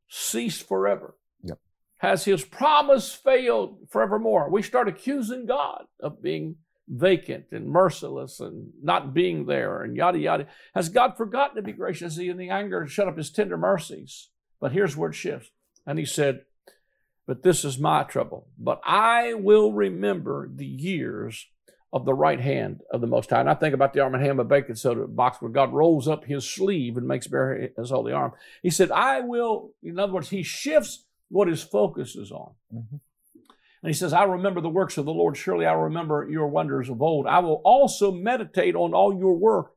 ceased 0.08 0.68
forever? 0.68 1.16
Yep. 1.44 1.60
Has 1.98 2.26
his 2.26 2.44
promise 2.44 3.14
failed 3.14 3.78
forevermore? 3.90 4.50
We 4.50 4.64
start 4.64 4.88
accusing 4.88 5.46
God 5.46 5.86
of 6.00 6.24
being 6.24 6.56
vacant 6.88 7.46
and 7.52 7.68
merciless 7.68 8.40
and 8.40 8.72
not 8.82 9.14
being 9.14 9.46
there 9.46 9.82
and 9.82 9.96
yada 9.96 10.20
yada. 10.20 10.48
Has 10.74 10.90
God 10.90 11.18
forgotten 11.18 11.56
to 11.56 11.62
be 11.62 11.72
gracious? 11.72 12.18
In 12.18 12.38
the 12.38 12.50
anger 12.50 12.88
shut 12.88 13.08
up 13.08 13.18
his 13.18 13.32
tender 13.32 13.58
mercies? 13.58 14.30
But 14.60 14.72
here's 14.72 14.96
where 14.96 15.10
it 15.10 15.16
shifts. 15.16 15.52
And 15.86 16.00
he 16.00 16.06
said, 16.06 16.46
But 17.28 17.44
this 17.44 17.64
is 17.64 17.78
my 17.78 18.04
trouble. 18.04 18.48
But 18.58 18.82
I 18.84 19.34
will 19.34 19.74
remember 19.74 20.50
the 20.54 20.66
years 20.66 21.48
of 21.94 22.04
the 22.06 22.14
right 22.14 22.42
hand 22.42 22.82
of 22.92 23.00
the 23.00 23.08
Most 23.08 23.30
High. 23.30 23.40
And 23.40 23.50
I 23.50 23.54
think 23.54 23.74
about 23.74 23.94
the 23.94 24.02
Arm 24.02 24.16
and 24.16 24.24
Hammer 24.24 24.44
Baking 24.44 24.76
soda 24.76 25.08
box 25.08 25.42
where 25.42 25.52
God 25.52 25.72
rolls 25.72 26.08
up 26.08 26.26
his 26.26 26.50
sleeve 26.50 26.98
and 26.98 27.08
makes 27.08 27.28
bare 27.28 27.70
his 27.78 27.90
holy 27.90 28.12
arm. 28.12 28.34
He 28.62 28.70
said, 28.70 28.92
I 28.92 29.22
will, 29.22 29.72
in 29.82 29.98
other 29.98 30.12
words, 30.12 30.30
he 30.30 30.44
shifts 30.44 31.06
what 31.30 31.48
his 31.48 31.64
focus 31.64 32.16
is 32.16 32.32
on. 32.32 32.52
Mhm. 32.74 33.00
And 33.82 33.90
he 33.90 33.94
says, 33.94 34.14
I 34.14 34.24
remember 34.24 34.62
the 34.62 34.70
works 34.70 34.98
of 34.98 35.06
the 35.06 35.14
Lord. 35.14 35.38
Surely 35.38 35.66
I 35.66 35.74
remember 35.74 36.28
your 36.30 36.48
wonders 36.48 36.90
of 36.90 37.02
old. 37.02 37.28
I 37.28 37.40
will 37.40 37.62
also 37.64 38.12
meditate 38.12 38.76
on 38.76 38.94
all 38.94 39.16
your 39.16 39.38
work 39.38 39.75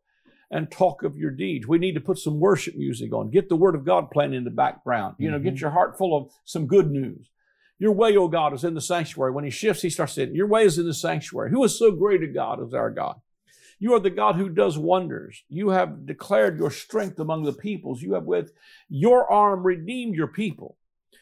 and 0.51 0.71
talk 0.71 1.03
of 1.03 1.17
your 1.17 1.31
deeds. 1.31 1.67
We 1.67 1.79
need 1.79 1.93
to 1.95 2.01
put 2.01 2.19
some 2.19 2.41
worship 2.41 2.75
music 2.77 3.13
on. 3.13 3.31
Get 3.31 3.49
the 3.49 3.57
word 3.57 3.75
of 3.75 3.85
God 3.85 4.11
playing 4.11 4.33
in 4.35 4.45
the 4.45 4.51
background. 4.51 5.17
You 5.19 5.31
know, 5.31 5.39
get 5.39 5.55
Mhm. 5.55 5.61
your 5.61 5.71
heart 5.71 5.99
full 5.99 6.17
of 6.17 6.31
some 6.45 6.67
good 6.67 6.91
news. 6.91 7.29
Your 7.79 7.93
way, 7.93 8.17
O 8.17 8.29
God, 8.29 8.55
is 8.55 8.65
in 8.65 8.75
the 8.75 8.81
sanctuary. 8.81 9.31
When 9.33 9.45
he 9.45 9.51
shifts, 9.51 9.83
he 9.83 9.91
starts 9.91 10.15
saying, 10.15 10.35
Your 10.35 10.49
way 10.49 10.65
is 10.65 10.79
in 10.79 10.87
the 10.87 10.95
sanctuary. 10.95 11.51
Who 11.51 11.63
is 11.65 11.79
so 11.79 11.93
great 11.93 12.23
a 12.23 12.27
God 12.27 12.61
as 12.63 12.75
our 12.75 12.91
God? 12.91 13.21
You 13.79 13.93
are 13.95 14.01
the 14.01 14.11
God 14.11 14.35
who 14.35 14.49
does 14.49 14.77
wonders. 14.77 15.45
You 15.49 15.69
have 15.69 16.05
declared 16.05 16.59
your 16.59 16.71
strength 16.73 17.21
among 17.21 17.45
the 17.45 17.53
peoples. 17.53 18.03
You 18.03 18.15
have 18.15 18.25
with 18.25 18.53
your 18.89 19.31
arm 19.31 19.65
redeemed 19.65 20.15
your 20.17 20.27
people. 20.29 20.77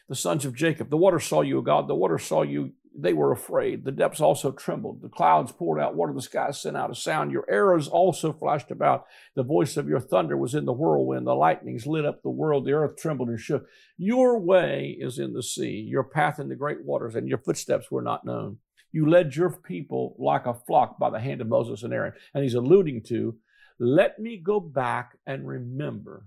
the 0.09 0.15
sons 0.15 0.45
of 0.45 0.55
Jacob. 0.55 0.89
The 0.89 0.95
waters 0.95 1.25
saw 1.25 1.41
you, 1.41 1.57
O 1.57 1.61
God. 1.61 1.89
The 1.89 1.93
waters 1.93 2.23
saw 2.23 2.41
you. 2.41 2.71
They 2.99 3.13
were 3.13 3.31
afraid. 3.31 3.85
The 3.85 3.91
depths 3.91 4.19
also 4.19 4.51
trembled. 4.51 5.03
The 5.03 5.09
clouds 5.09 5.51
poured 5.51 5.79
out 5.79 5.95
water. 5.95 6.13
The 6.13 6.21
skies 6.21 6.59
sent 6.59 6.75
out 6.75 6.89
a 6.89 6.95
sound. 6.95 7.31
Your 7.31 7.45
arrows 7.47 7.87
also 7.87 8.33
flashed 8.33 8.71
about. 8.71 9.05
The 9.35 9.43
voice 9.43 9.77
of 9.77 9.87
your 9.87 9.99
thunder 9.99 10.35
was 10.35 10.55
in 10.55 10.65
the 10.65 10.73
whirlwind. 10.73 11.27
The 11.27 11.35
lightnings 11.35 11.85
lit 11.85 12.05
up 12.05 12.23
the 12.23 12.31
world. 12.31 12.65
The 12.65 12.71
earth 12.71 12.97
trembled 12.97 13.29
and 13.29 13.39
shook. 13.39 13.67
Your 13.97 14.39
way 14.39 14.97
is 14.99 15.19
in 15.19 15.33
the 15.33 15.43
sea, 15.43 15.85
your 15.87 16.03
path 16.03 16.39
in 16.39 16.49
the 16.49 16.55
great 16.55 16.83
waters, 16.83 17.13
and 17.13 17.27
your 17.27 17.37
footsteps 17.37 17.91
were 17.91 18.01
not 18.01 18.25
known. 18.25 18.57
You 18.91 19.07
led 19.07 19.35
your 19.35 19.51
people 19.51 20.15
like 20.17 20.47
a 20.47 20.55
flock 20.55 20.97
by 20.97 21.11
the 21.11 21.19
hand 21.19 21.39
of 21.41 21.47
Moses 21.47 21.83
and 21.83 21.93
Aaron. 21.93 22.13
And 22.33 22.43
he's 22.43 22.55
alluding 22.55 23.03
to, 23.09 23.37
let 23.77 24.17
me 24.17 24.37
go 24.37 24.59
back 24.59 25.19
and 25.27 25.47
remember 25.47 26.25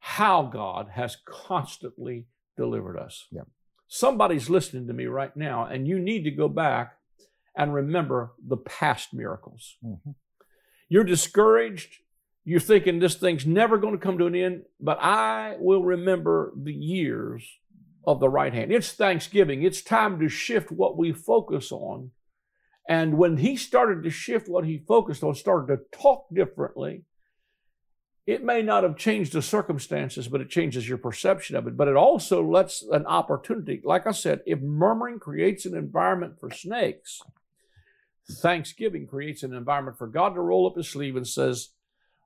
how 0.00 0.42
God 0.42 0.88
has 0.92 1.16
constantly 1.24 2.26
delivered 2.54 2.98
us. 2.98 3.26
Yeah. 3.30 3.42
Somebody's 3.88 4.50
listening 4.50 4.86
to 4.86 4.92
me 4.92 5.06
right 5.06 5.34
now, 5.36 5.64
and 5.64 5.88
you 5.88 5.98
need 5.98 6.22
to 6.24 6.30
go 6.30 6.48
back 6.48 6.98
and 7.56 7.74
remember 7.74 8.32
the 8.46 8.58
past 8.58 9.12
miracles. 9.12 9.76
Mhm. 9.82 10.14
You're 10.88 11.04
discouraged. 11.04 12.02
You're 12.44 12.60
thinking 12.60 12.98
this 12.98 13.16
thing's 13.16 13.46
never 13.46 13.78
going 13.78 13.94
to 13.94 14.00
come 14.00 14.18
to 14.18 14.26
an 14.26 14.34
end, 14.34 14.64
but 14.80 14.98
I 15.00 15.56
will 15.58 15.84
remember 15.84 16.52
the 16.56 16.72
years 16.72 17.58
of 18.06 18.20
the 18.20 18.28
right 18.28 18.54
hand. 18.54 18.72
It's 18.72 18.92
Thanksgiving. 18.92 19.62
It's 19.62 19.82
time 19.82 20.20
to 20.20 20.28
shift 20.28 20.70
what 20.70 20.96
we 20.96 21.12
focus 21.12 21.72
on. 21.72 22.12
And 22.88 23.18
when 23.18 23.38
he 23.38 23.56
started 23.56 24.02
to 24.02 24.10
shift 24.10 24.48
what 24.48 24.64
he 24.64 24.78
focused 24.78 25.22
on, 25.22 25.34
started 25.34 25.76
to 25.76 25.98
talk 25.98 26.26
differently, 26.32 27.04
it 28.28 28.44
may 28.44 28.60
not 28.60 28.82
have 28.82 28.98
changed 28.98 29.32
the 29.32 29.40
circumstances, 29.40 30.28
but 30.28 30.42
it 30.42 30.50
changes 30.50 30.86
your 30.86 30.98
perception 30.98 31.56
of 31.56 31.66
it. 31.66 31.78
But 31.78 31.88
it 31.88 31.96
also 31.96 32.44
lets 32.44 32.82
an 32.82 33.06
opportunity. 33.06 33.80
Like 33.82 34.06
I 34.06 34.10
said, 34.10 34.42
if 34.44 34.60
murmuring 34.60 35.18
creates 35.18 35.64
an 35.64 35.74
environment 35.74 36.34
for 36.38 36.50
snakes, 36.50 37.22
Thanksgiving 38.30 39.06
creates 39.06 39.42
an 39.44 39.54
environment 39.54 39.96
for 39.96 40.06
God 40.06 40.34
to 40.34 40.42
roll 40.42 40.66
up 40.66 40.76
his 40.76 40.90
sleeve 40.90 41.16
and 41.16 41.26
says, 41.26 41.70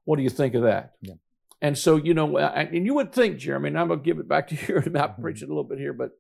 What 0.02 0.16
do 0.16 0.24
you 0.24 0.28
think 0.28 0.56
of 0.56 0.62
that? 0.62 0.94
Yeah. 1.02 1.14
And 1.60 1.78
so, 1.78 1.94
you 1.94 2.14
know, 2.14 2.36
and 2.36 2.84
you 2.84 2.94
would 2.94 3.12
think, 3.12 3.38
Jeremy, 3.38 3.68
and 3.68 3.78
I'm 3.78 3.86
going 3.86 4.00
to 4.00 4.04
give 4.04 4.18
it 4.18 4.26
back 4.26 4.48
to 4.48 4.56
you 4.68 4.78
and 4.78 4.98
I'm 4.98 5.14
preaching 5.20 5.46
a 5.46 5.52
little 5.52 5.62
bit 5.62 5.78
here, 5.78 5.92
but, 5.92 6.18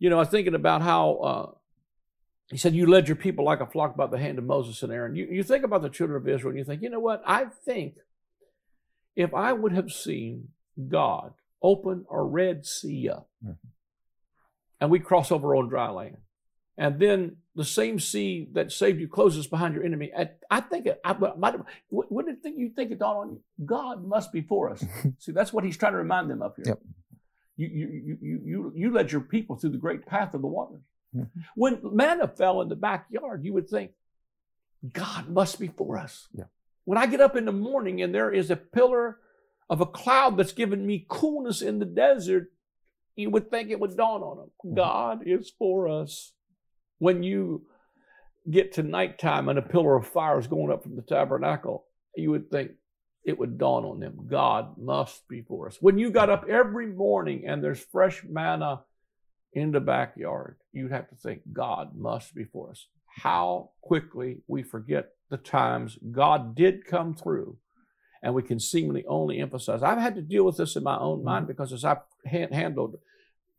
you 0.00 0.10
know, 0.10 0.18
I'm 0.18 0.26
thinking 0.26 0.56
about 0.56 0.82
how 0.82 1.14
uh, 1.14 1.50
he 2.50 2.58
said, 2.58 2.74
You 2.74 2.88
led 2.88 3.06
your 3.06 3.14
people 3.14 3.44
like 3.44 3.60
a 3.60 3.66
flock 3.66 3.96
by 3.96 4.08
the 4.08 4.18
hand 4.18 4.38
of 4.38 4.44
Moses 4.44 4.82
and 4.82 4.92
Aaron. 4.92 5.14
You, 5.14 5.28
you 5.30 5.44
think 5.44 5.62
about 5.62 5.82
the 5.82 5.88
children 5.88 6.20
of 6.20 6.28
Israel 6.28 6.50
and 6.50 6.58
you 6.58 6.64
think, 6.64 6.82
you 6.82 6.90
know 6.90 6.98
what? 6.98 7.22
I 7.24 7.44
think 7.44 7.94
if 9.20 9.34
I 9.34 9.52
would 9.52 9.72
have 9.72 9.90
seen 9.92 10.48
God 10.88 11.34
open 11.62 12.06
a 12.10 12.20
Red 12.22 12.64
Sea 12.66 13.08
up 13.10 13.28
Mhm. 13.44 13.56
and 14.80 14.90
we 14.90 14.98
cross 14.98 15.30
over 15.30 15.54
on 15.54 15.68
dry 15.68 15.90
land, 15.90 16.16
and 16.76 16.98
then 16.98 17.36
the 17.54 17.64
same 17.64 17.98
sea 17.98 18.48
that 18.52 18.72
saved 18.72 19.00
you 19.00 19.08
closes 19.08 19.46
behind 19.46 19.74
your 19.74 19.84
enemy, 19.84 20.10
I, 20.50 20.60
think 20.60 20.86
it, 20.86 21.00
I 21.04 21.12
might 21.12 21.52
have, 21.54 21.66
wouldn't 21.90 22.38
it 22.38 22.42
think 22.42 22.56
you 22.58 22.70
think 22.70 22.90
it 22.90 22.98
dawned 22.98 23.18
on 23.18 23.30
you? 23.34 23.66
God 23.66 24.06
must 24.06 24.32
be 24.32 24.40
for 24.40 24.70
us. 24.70 24.82
See, 25.18 25.32
that's 25.32 25.52
what 25.52 25.64
he's 25.64 25.76
trying 25.76 25.92
to 25.92 25.98
remind 25.98 26.30
them 26.30 26.40
of 26.40 26.56
here. 26.56 26.64
Yep. 26.68 26.80
You, 27.56 27.68
you, 27.68 27.88
you, 28.22 28.40
you, 28.44 28.72
you, 28.74 28.90
led 28.90 29.12
your 29.12 29.20
people 29.20 29.56
through 29.56 29.70
the 29.70 29.76
great 29.78 30.06
path 30.06 30.32
of 30.32 30.40
the 30.40 30.46
waters. 30.46 30.80
Mhm. 31.14 31.28
When 31.56 31.80
manna 31.94 32.26
fell 32.28 32.62
in 32.62 32.68
the 32.70 32.76
backyard, 32.76 33.44
you 33.44 33.52
would 33.52 33.68
think, 33.68 33.90
God 34.94 35.28
must 35.28 35.60
be 35.60 35.68
for 35.68 35.98
us. 35.98 36.28
Yeah. 36.32 36.44
When 36.84 36.98
I 36.98 37.06
get 37.06 37.20
up 37.20 37.36
in 37.36 37.44
the 37.44 37.52
morning 37.52 38.02
and 38.02 38.14
there 38.14 38.32
is 38.32 38.50
a 38.50 38.56
pillar 38.56 39.18
of 39.68 39.80
a 39.80 39.86
cloud 39.86 40.36
that's 40.36 40.52
giving 40.52 40.86
me 40.86 41.06
coolness 41.08 41.62
in 41.62 41.78
the 41.78 41.84
desert, 41.84 42.52
you 43.16 43.30
would 43.30 43.50
think 43.50 43.70
it 43.70 43.78
would 43.78 43.96
dawn 43.96 44.22
on 44.22 44.38
them. 44.38 44.50
Mhm. 44.64 44.74
God 44.76 45.26
is 45.26 45.50
for 45.50 45.88
us. 45.88 46.32
When 46.98 47.22
you 47.22 47.66
get 48.50 48.72
to 48.72 48.82
nighttime 48.82 49.48
and 49.48 49.58
a 49.58 49.62
pillar 49.62 49.96
of 49.96 50.06
fire 50.06 50.38
is 50.38 50.46
going 50.46 50.72
up 50.72 50.82
from 50.82 50.96
the 50.96 51.02
tabernacle, 51.02 51.86
you 52.16 52.30
would 52.30 52.50
think 52.50 52.72
it 53.24 53.38
would 53.38 53.58
dawn 53.58 53.84
on 53.84 54.00
them. 54.00 54.26
God 54.26 54.78
must 54.78 55.28
be 55.28 55.42
for 55.42 55.66
us. 55.66 55.80
When 55.80 55.98
you 55.98 56.10
got 56.10 56.30
up 56.30 56.48
every 56.48 56.86
morning 56.86 57.46
and 57.46 57.62
there's 57.62 57.84
fresh 57.84 58.24
manna 58.24 58.84
in 59.52 59.72
the 59.72 59.80
backyard, 59.80 60.58
you'd 60.72 60.92
have 60.92 61.08
to 61.10 61.16
think, 61.16 61.42
God 61.52 61.94
must 61.94 62.34
be 62.34 62.44
for 62.44 62.70
us. 62.70 62.88
How 63.06 63.72
quickly 63.82 64.42
we 64.46 64.62
forget 64.62 65.10
the 65.30 65.36
times 65.38 65.98
God 66.10 66.54
did 66.54 66.84
come 66.84 67.14
through, 67.14 67.56
and 68.22 68.34
we 68.34 68.42
can 68.42 68.60
seemingly 68.60 69.04
only 69.06 69.38
emphasize. 69.38 69.82
I've 69.82 69.98
had 69.98 70.14
to 70.16 70.22
deal 70.22 70.44
with 70.44 70.56
this 70.58 70.76
in 70.76 70.82
my 70.82 70.98
own 70.98 71.24
mind 71.24 71.46
because 71.46 71.72
as 71.72 71.84
I've 71.84 71.98
han- 72.26 72.52
handled 72.52 72.96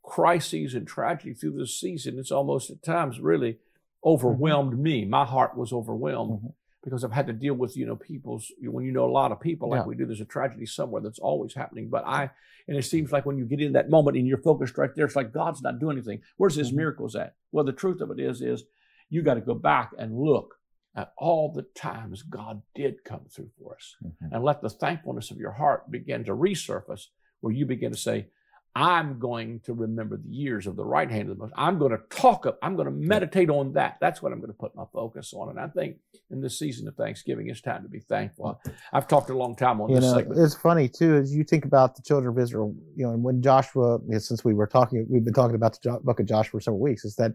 crises 0.03 0.73
and 0.75 0.88
tragedy 0.88 1.34
through 1.34 1.57
this 1.57 1.79
season, 1.79 2.19
it's 2.19 2.31
almost 2.31 2.69
at 2.69 2.84
times 2.84 3.19
really 3.19 3.57
overwhelmed 4.03 4.77
me. 4.79 5.05
My 5.05 5.25
heart 5.25 5.55
was 5.55 5.71
overwhelmed 5.71 6.41
Mhm. 6.41 6.53
because 6.84 7.03
I've 7.03 7.12
had 7.12 7.27
to 7.27 7.34
deal 7.34 7.53
with, 7.53 7.77
you 7.77 7.86
know, 7.86 7.95
people's, 7.95 8.51
when 8.62 8.84
you 8.84 8.91
know 8.91 9.05
a 9.05 9.12
lot 9.12 9.31
of 9.31 9.39
people 9.39 9.69
like 9.69 9.81
Yeah. 9.81 9.86
we 9.88 9.95
do, 9.95 10.05
there's 10.07 10.19
a 10.21 10.25
tragedy 10.25 10.65
somewhere 10.65 11.01
that's 11.01 11.19
always 11.19 11.53
happening. 11.53 11.88
But 11.89 12.03
I, 12.05 12.31
and 12.67 12.75
it 12.75 12.84
seems 12.84 13.12
like 13.12 13.25
when 13.27 13.38
you 13.38 13.45
get 13.45 13.62
in 13.62 13.73
that 13.73 13.89
moment 13.91 14.17
and 14.17 14.27
you're 14.27 14.39
focused 14.39 14.77
right 14.77 14.93
there, 14.95 15.05
it's 15.05 15.15
like 15.15 15.31
God's 15.31 15.62
not 15.62 15.79
doing 15.79 15.97
anything. 15.97 16.21
Where's 16.38 16.55
his 16.55 16.71
Mhm. 16.71 16.77
miracles 16.77 17.15
at? 17.15 17.36
Well, 17.51 17.63
the 17.63 17.73
truth 17.73 18.01
of 18.01 18.10
it 18.12 18.19
is, 18.19 18.41
is 18.41 18.63
you 19.10 19.21
got 19.21 19.36
to 19.36 19.41
go 19.41 19.53
back 19.53 19.93
and 19.99 20.17
look 20.17 20.55
at 20.95 21.13
all 21.17 21.51
the 21.54 21.63
times 21.75 22.21
God 22.23 22.62
did 22.75 23.04
come 23.06 23.21
through 23.30 23.49
for 23.58 23.75
us 23.75 23.95
Mhm. 24.04 24.32
and 24.34 24.43
let 24.43 24.62
the 24.62 24.69
thankfulness 24.69 25.32
of 25.32 25.38
your 25.38 25.51
heart 25.51 25.89
begin 25.89 26.23
to 26.25 26.36
resurface 26.36 27.08
where 27.39 27.54
you 27.54 27.65
begin 27.65 27.91
to 27.91 27.97
say, 27.97 28.27
I'm 28.73 29.19
going 29.19 29.60
to 29.62 29.73
remember 29.73 30.15
the 30.15 30.30
years 30.30 30.65
of 30.65 30.77
the 30.77 30.86
right 30.86 31.10
hand 31.12 31.30
of 31.30 31.36
the 31.38 31.43
most. 31.43 31.54
I'm 31.58 31.77
going 31.77 31.91
to 31.91 31.99
talk 32.10 32.45
up. 32.45 32.58
I'm 32.62 32.75
going 32.77 32.86
to 32.86 32.91
meditate 32.91 33.49
on 33.49 33.73
that. 33.73 33.97
That's 33.99 34.21
what 34.21 34.32
I'm 34.32 34.39
going 34.39 34.51
to 34.51 34.58
put 34.58 34.73
my 34.75 34.86
focus 34.93 35.34
on. 35.34 35.49
And 35.49 35.60
I 35.60 35.67
think 35.67 35.97
in 36.30 36.39
this 36.39 36.58
season 36.58 36.88
of 36.88 36.95
Thanksgiving, 36.95 37.49
it's 37.49 37.60
time 37.60 37.84
to 37.84 37.89
be 37.89 37.99
thankful. 37.99 38.62
I've 38.93 39.10
talked 39.10 39.30
a 39.30 39.38
long 39.38 39.58
time 39.58 39.82
on 39.82 39.89
you 39.89 39.95
this 39.95 40.06
know, 40.06 40.17
segment. 40.19 40.39
it's 40.39 40.56
funny 40.56 40.88
too, 40.88 41.15
as 41.17 41.36
you 41.36 41.43
think 41.43 41.65
about 41.65 41.97
the 41.97 42.01
children 42.01 42.32
of 42.34 42.41
Israel, 42.41 42.73
you 42.95 43.06
know, 43.06 43.12
and 43.12 43.21
when 43.23 43.41
Joshua, 43.41 43.99
since 44.19 44.45
we 44.45 44.54
were 44.54 44.67
talking, 44.67 45.06
we've 45.10 45.25
been 45.25 45.34
talking 45.34 45.56
about 45.56 45.77
the 45.82 45.99
book 46.04 46.21
of 46.21 46.25
Joshua 46.25 46.60
for 46.60 46.62
several 46.62 46.80
weeks, 46.80 47.04
is 47.04 47.15
that, 47.17 47.34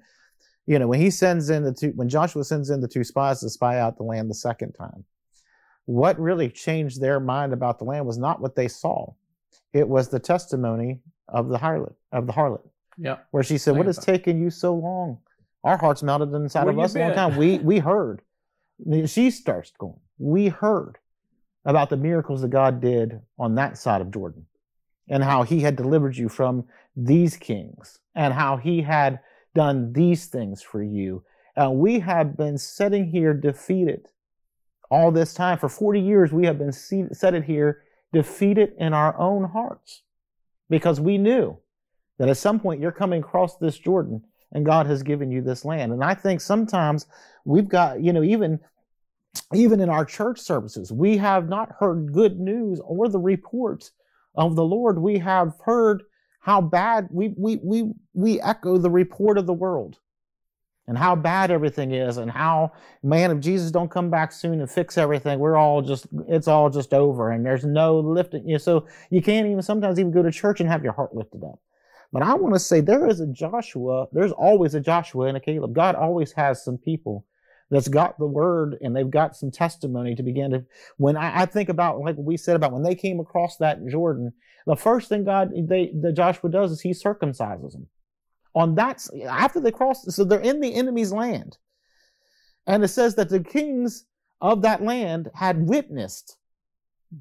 you 0.66 0.78
know, 0.78 0.88
when 0.88 1.00
he 1.00 1.10
sends 1.10 1.50
in 1.50 1.62
the 1.64 1.72
two, 1.72 1.92
when 1.94 2.08
Joshua 2.08 2.44
sends 2.44 2.70
in 2.70 2.80
the 2.80 2.88
two 2.88 3.04
spies 3.04 3.40
to 3.40 3.50
spy 3.50 3.78
out 3.78 3.96
the 3.96 4.02
land 4.02 4.28
the 4.30 4.34
second 4.34 4.72
time, 4.72 5.04
what 5.84 6.18
really 6.18 6.48
changed 6.48 7.00
their 7.00 7.20
mind 7.20 7.52
about 7.52 7.78
the 7.78 7.84
land 7.84 8.06
was 8.06 8.18
not 8.18 8.40
what 8.40 8.56
they 8.56 8.68
saw. 8.68 9.12
It 9.72 9.88
was 9.88 10.08
the 10.08 10.18
testimony 10.18 11.00
of 11.28 11.48
the 11.48 11.58
harlot, 11.58 11.94
of 12.12 12.26
the 12.26 12.32
harlot, 12.32 12.66
Yeah. 12.98 13.18
where 13.30 13.44
she 13.44 13.58
said, 13.58 13.76
What 13.76 13.86
has 13.86 13.98
taken 13.98 14.40
you 14.40 14.50
so 14.50 14.74
long? 14.74 15.18
Our 15.62 15.76
hearts 15.76 16.02
melted 16.02 16.32
inside 16.32 16.64
Where 16.64 16.72
of 16.72 16.78
us 16.80 16.94
a 16.94 16.98
long 17.00 17.14
time. 17.14 17.36
We 17.36 17.58
we 17.58 17.78
heard. 17.78 18.22
She 19.06 19.30
starts 19.30 19.72
going, 19.78 20.00
We 20.18 20.48
heard 20.48 20.98
about 21.64 21.90
the 21.90 21.96
miracles 21.96 22.42
that 22.42 22.48
God 22.50 22.80
did 22.80 23.20
on 23.38 23.54
that 23.56 23.76
side 23.78 24.00
of 24.00 24.10
Jordan 24.12 24.46
and 25.08 25.22
how 25.22 25.42
he 25.42 25.60
had 25.60 25.76
delivered 25.76 26.16
you 26.16 26.28
from 26.28 26.64
these 26.96 27.36
kings 27.36 27.98
and 28.14 28.32
how 28.32 28.56
he 28.56 28.82
had 28.82 29.20
done 29.56 29.94
these 29.94 30.26
things 30.26 30.62
for 30.62 30.82
you. 30.82 31.24
And 31.56 31.78
we 31.78 31.98
have 32.00 32.36
been 32.36 32.58
sitting 32.58 33.10
here 33.10 33.32
defeated 33.32 34.08
all 34.90 35.10
this 35.10 35.32
time. 35.32 35.58
For 35.58 35.70
40 35.70 35.98
years, 35.98 36.30
we 36.30 36.44
have 36.44 36.58
been 36.58 36.72
sitting 36.72 37.42
here 37.42 37.82
defeated 38.12 38.74
in 38.78 38.92
our 38.92 39.18
own 39.18 39.44
hearts 39.44 40.02
because 40.68 41.00
we 41.00 41.16
knew 41.16 41.56
that 42.18 42.28
at 42.28 42.36
some 42.36 42.60
point 42.60 42.80
you're 42.80 42.92
coming 42.92 43.20
across 43.20 43.56
this 43.56 43.78
Jordan 43.78 44.22
and 44.52 44.66
God 44.66 44.86
has 44.86 45.02
given 45.02 45.30
you 45.30 45.40
this 45.40 45.64
land. 45.64 45.90
And 45.90 46.04
I 46.04 46.14
think 46.14 46.42
sometimes 46.42 47.06
we've 47.46 47.68
got, 47.68 48.02
you 48.02 48.12
know, 48.12 48.22
even 48.22 48.60
even 49.52 49.80
in 49.80 49.90
our 49.90 50.04
church 50.04 50.40
services, 50.40 50.92
we 50.92 51.18
have 51.18 51.48
not 51.48 51.76
heard 51.78 52.12
good 52.12 52.40
news 52.40 52.80
or 52.82 53.08
the 53.08 53.18
reports 53.18 53.90
of 54.34 54.56
the 54.56 54.64
Lord. 54.64 54.98
We 54.98 55.18
have 55.18 55.54
heard 55.64 56.04
how 56.46 56.60
bad 56.60 57.08
we 57.10 57.34
we 57.36 57.56
we 57.56 57.92
we 58.14 58.40
echo 58.40 58.78
the 58.78 58.88
report 58.88 59.36
of 59.36 59.46
the 59.46 59.52
world 59.52 59.98
and 60.86 60.96
how 60.96 61.16
bad 61.16 61.50
everything 61.50 61.90
is 61.90 62.18
and 62.18 62.30
how 62.30 62.70
man 63.02 63.32
if 63.32 63.40
jesus 63.40 63.72
don't 63.72 63.90
come 63.90 64.10
back 64.10 64.30
soon 64.30 64.60
and 64.60 64.70
fix 64.70 64.96
everything 64.96 65.40
we're 65.40 65.56
all 65.56 65.82
just 65.82 66.06
it's 66.28 66.46
all 66.46 66.70
just 66.70 66.94
over 66.94 67.32
and 67.32 67.44
there's 67.44 67.64
no 67.64 67.98
lifting 67.98 68.46
you 68.46 68.52
know, 68.54 68.58
so 68.58 68.86
you 69.10 69.20
can't 69.20 69.48
even 69.48 69.60
sometimes 69.60 69.98
even 69.98 70.12
go 70.12 70.22
to 70.22 70.30
church 70.30 70.60
and 70.60 70.70
have 70.70 70.84
your 70.84 70.92
heart 70.92 71.12
lifted 71.16 71.42
up. 71.42 71.58
But 72.12 72.22
i 72.22 72.32
want 72.34 72.54
to 72.54 72.60
say 72.60 72.80
there 72.80 73.08
is 73.08 73.18
a 73.18 73.26
joshua 73.26 74.06
there's 74.12 74.30
always 74.30 74.76
a 74.76 74.80
joshua 74.80 75.26
and 75.26 75.36
a 75.36 75.40
caleb. 75.40 75.74
God 75.74 75.96
always 75.96 76.30
has 76.30 76.64
some 76.64 76.78
people 76.78 77.26
that's 77.70 77.88
got 77.88 78.18
the 78.18 78.26
word 78.26 78.76
and 78.80 78.94
they've 78.94 79.10
got 79.10 79.36
some 79.36 79.50
testimony 79.50 80.14
to 80.14 80.22
begin 80.22 80.50
to 80.50 80.64
when 80.96 81.16
i, 81.16 81.42
I 81.42 81.46
think 81.46 81.68
about 81.68 82.00
like 82.00 82.16
we 82.18 82.36
said 82.36 82.56
about 82.56 82.72
when 82.72 82.82
they 82.82 82.94
came 82.94 83.20
across 83.20 83.56
that 83.58 83.86
jordan 83.88 84.32
the 84.66 84.76
first 84.76 85.08
thing 85.08 85.24
god 85.24 85.52
they 85.68 85.92
the 86.00 86.12
joshua 86.12 86.50
does 86.50 86.72
is 86.72 86.80
he 86.80 86.90
circumcises 86.90 87.72
them. 87.72 87.88
On 88.54 88.74
that 88.76 89.06
after 89.28 89.60
they 89.60 89.70
cross 89.70 90.04
so 90.14 90.24
they're 90.24 90.40
in 90.40 90.60
the 90.60 90.74
enemy's 90.74 91.12
land. 91.12 91.58
And 92.66 92.82
it 92.82 92.88
says 92.88 93.14
that 93.14 93.28
the 93.28 93.40
kings 93.40 94.06
of 94.40 94.62
that 94.62 94.82
land 94.82 95.30
had 95.34 95.68
witnessed 95.68 96.36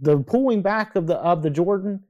the 0.01 0.17
pulling 0.17 0.61
back 0.61 0.95
of 0.95 1.07
the 1.07 1.15
of 1.15 1.43
the 1.43 1.49
jordan 1.49 2.03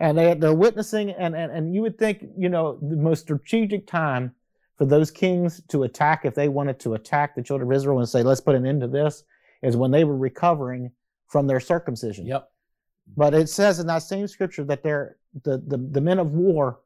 and 0.00 0.16
they, 0.16 0.32
they're 0.32 0.54
witnessing, 0.54 1.10
and, 1.10 1.36
and, 1.36 1.52
and 1.52 1.74
you 1.74 1.82
would 1.82 1.98
think, 1.98 2.24
you 2.36 2.48
know, 2.48 2.78
the 2.80 2.96
most 2.96 3.20
strategic 3.20 3.86
time 3.86 4.34
for 4.80 4.86
those 4.86 5.10
kings 5.10 5.60
to 5.68 5.82
attack, 5.82 6.24
if 6.24 6.34
they 6.34 6.48
wanted 6.48 6.80
to 6.80 6.94
attack 6.94 7.34
the 7.34 7.42
children 7.42 7.70
of 7.70 7.76
Israel 7.76 7.98
and 7.98 8.08
say, 8.08 8.22
let's 8.22 8.40
put 8.40 8.54
an 8.54 8.64
end 8.64 8.80
to 8.80 8.88
this, 8.88 9.24
is 9.62 9.76
when 9.76 9.90
they 9.90 10.04
were 10.04 10.16
recovering 10.16 10.90
from 11.26 11.46
their 11.46 11.60
circumcision. 11.60 12.24
Yep. 12.24 12.48
But 13.14 13.34
it 13.34 13.50
says 13.50 13.78
in 13.78 13.86
that 13.88 14.04
same 14.04 14.26
scripture 14.26 14.64
that 14.64 14.82
they're, 14.82 15.18
the, 15.44 15.62
the, 15.66 15.76
the 15.76 16.00
men 16.00 16.18
of 16.18 16.32
war 16.32 16.78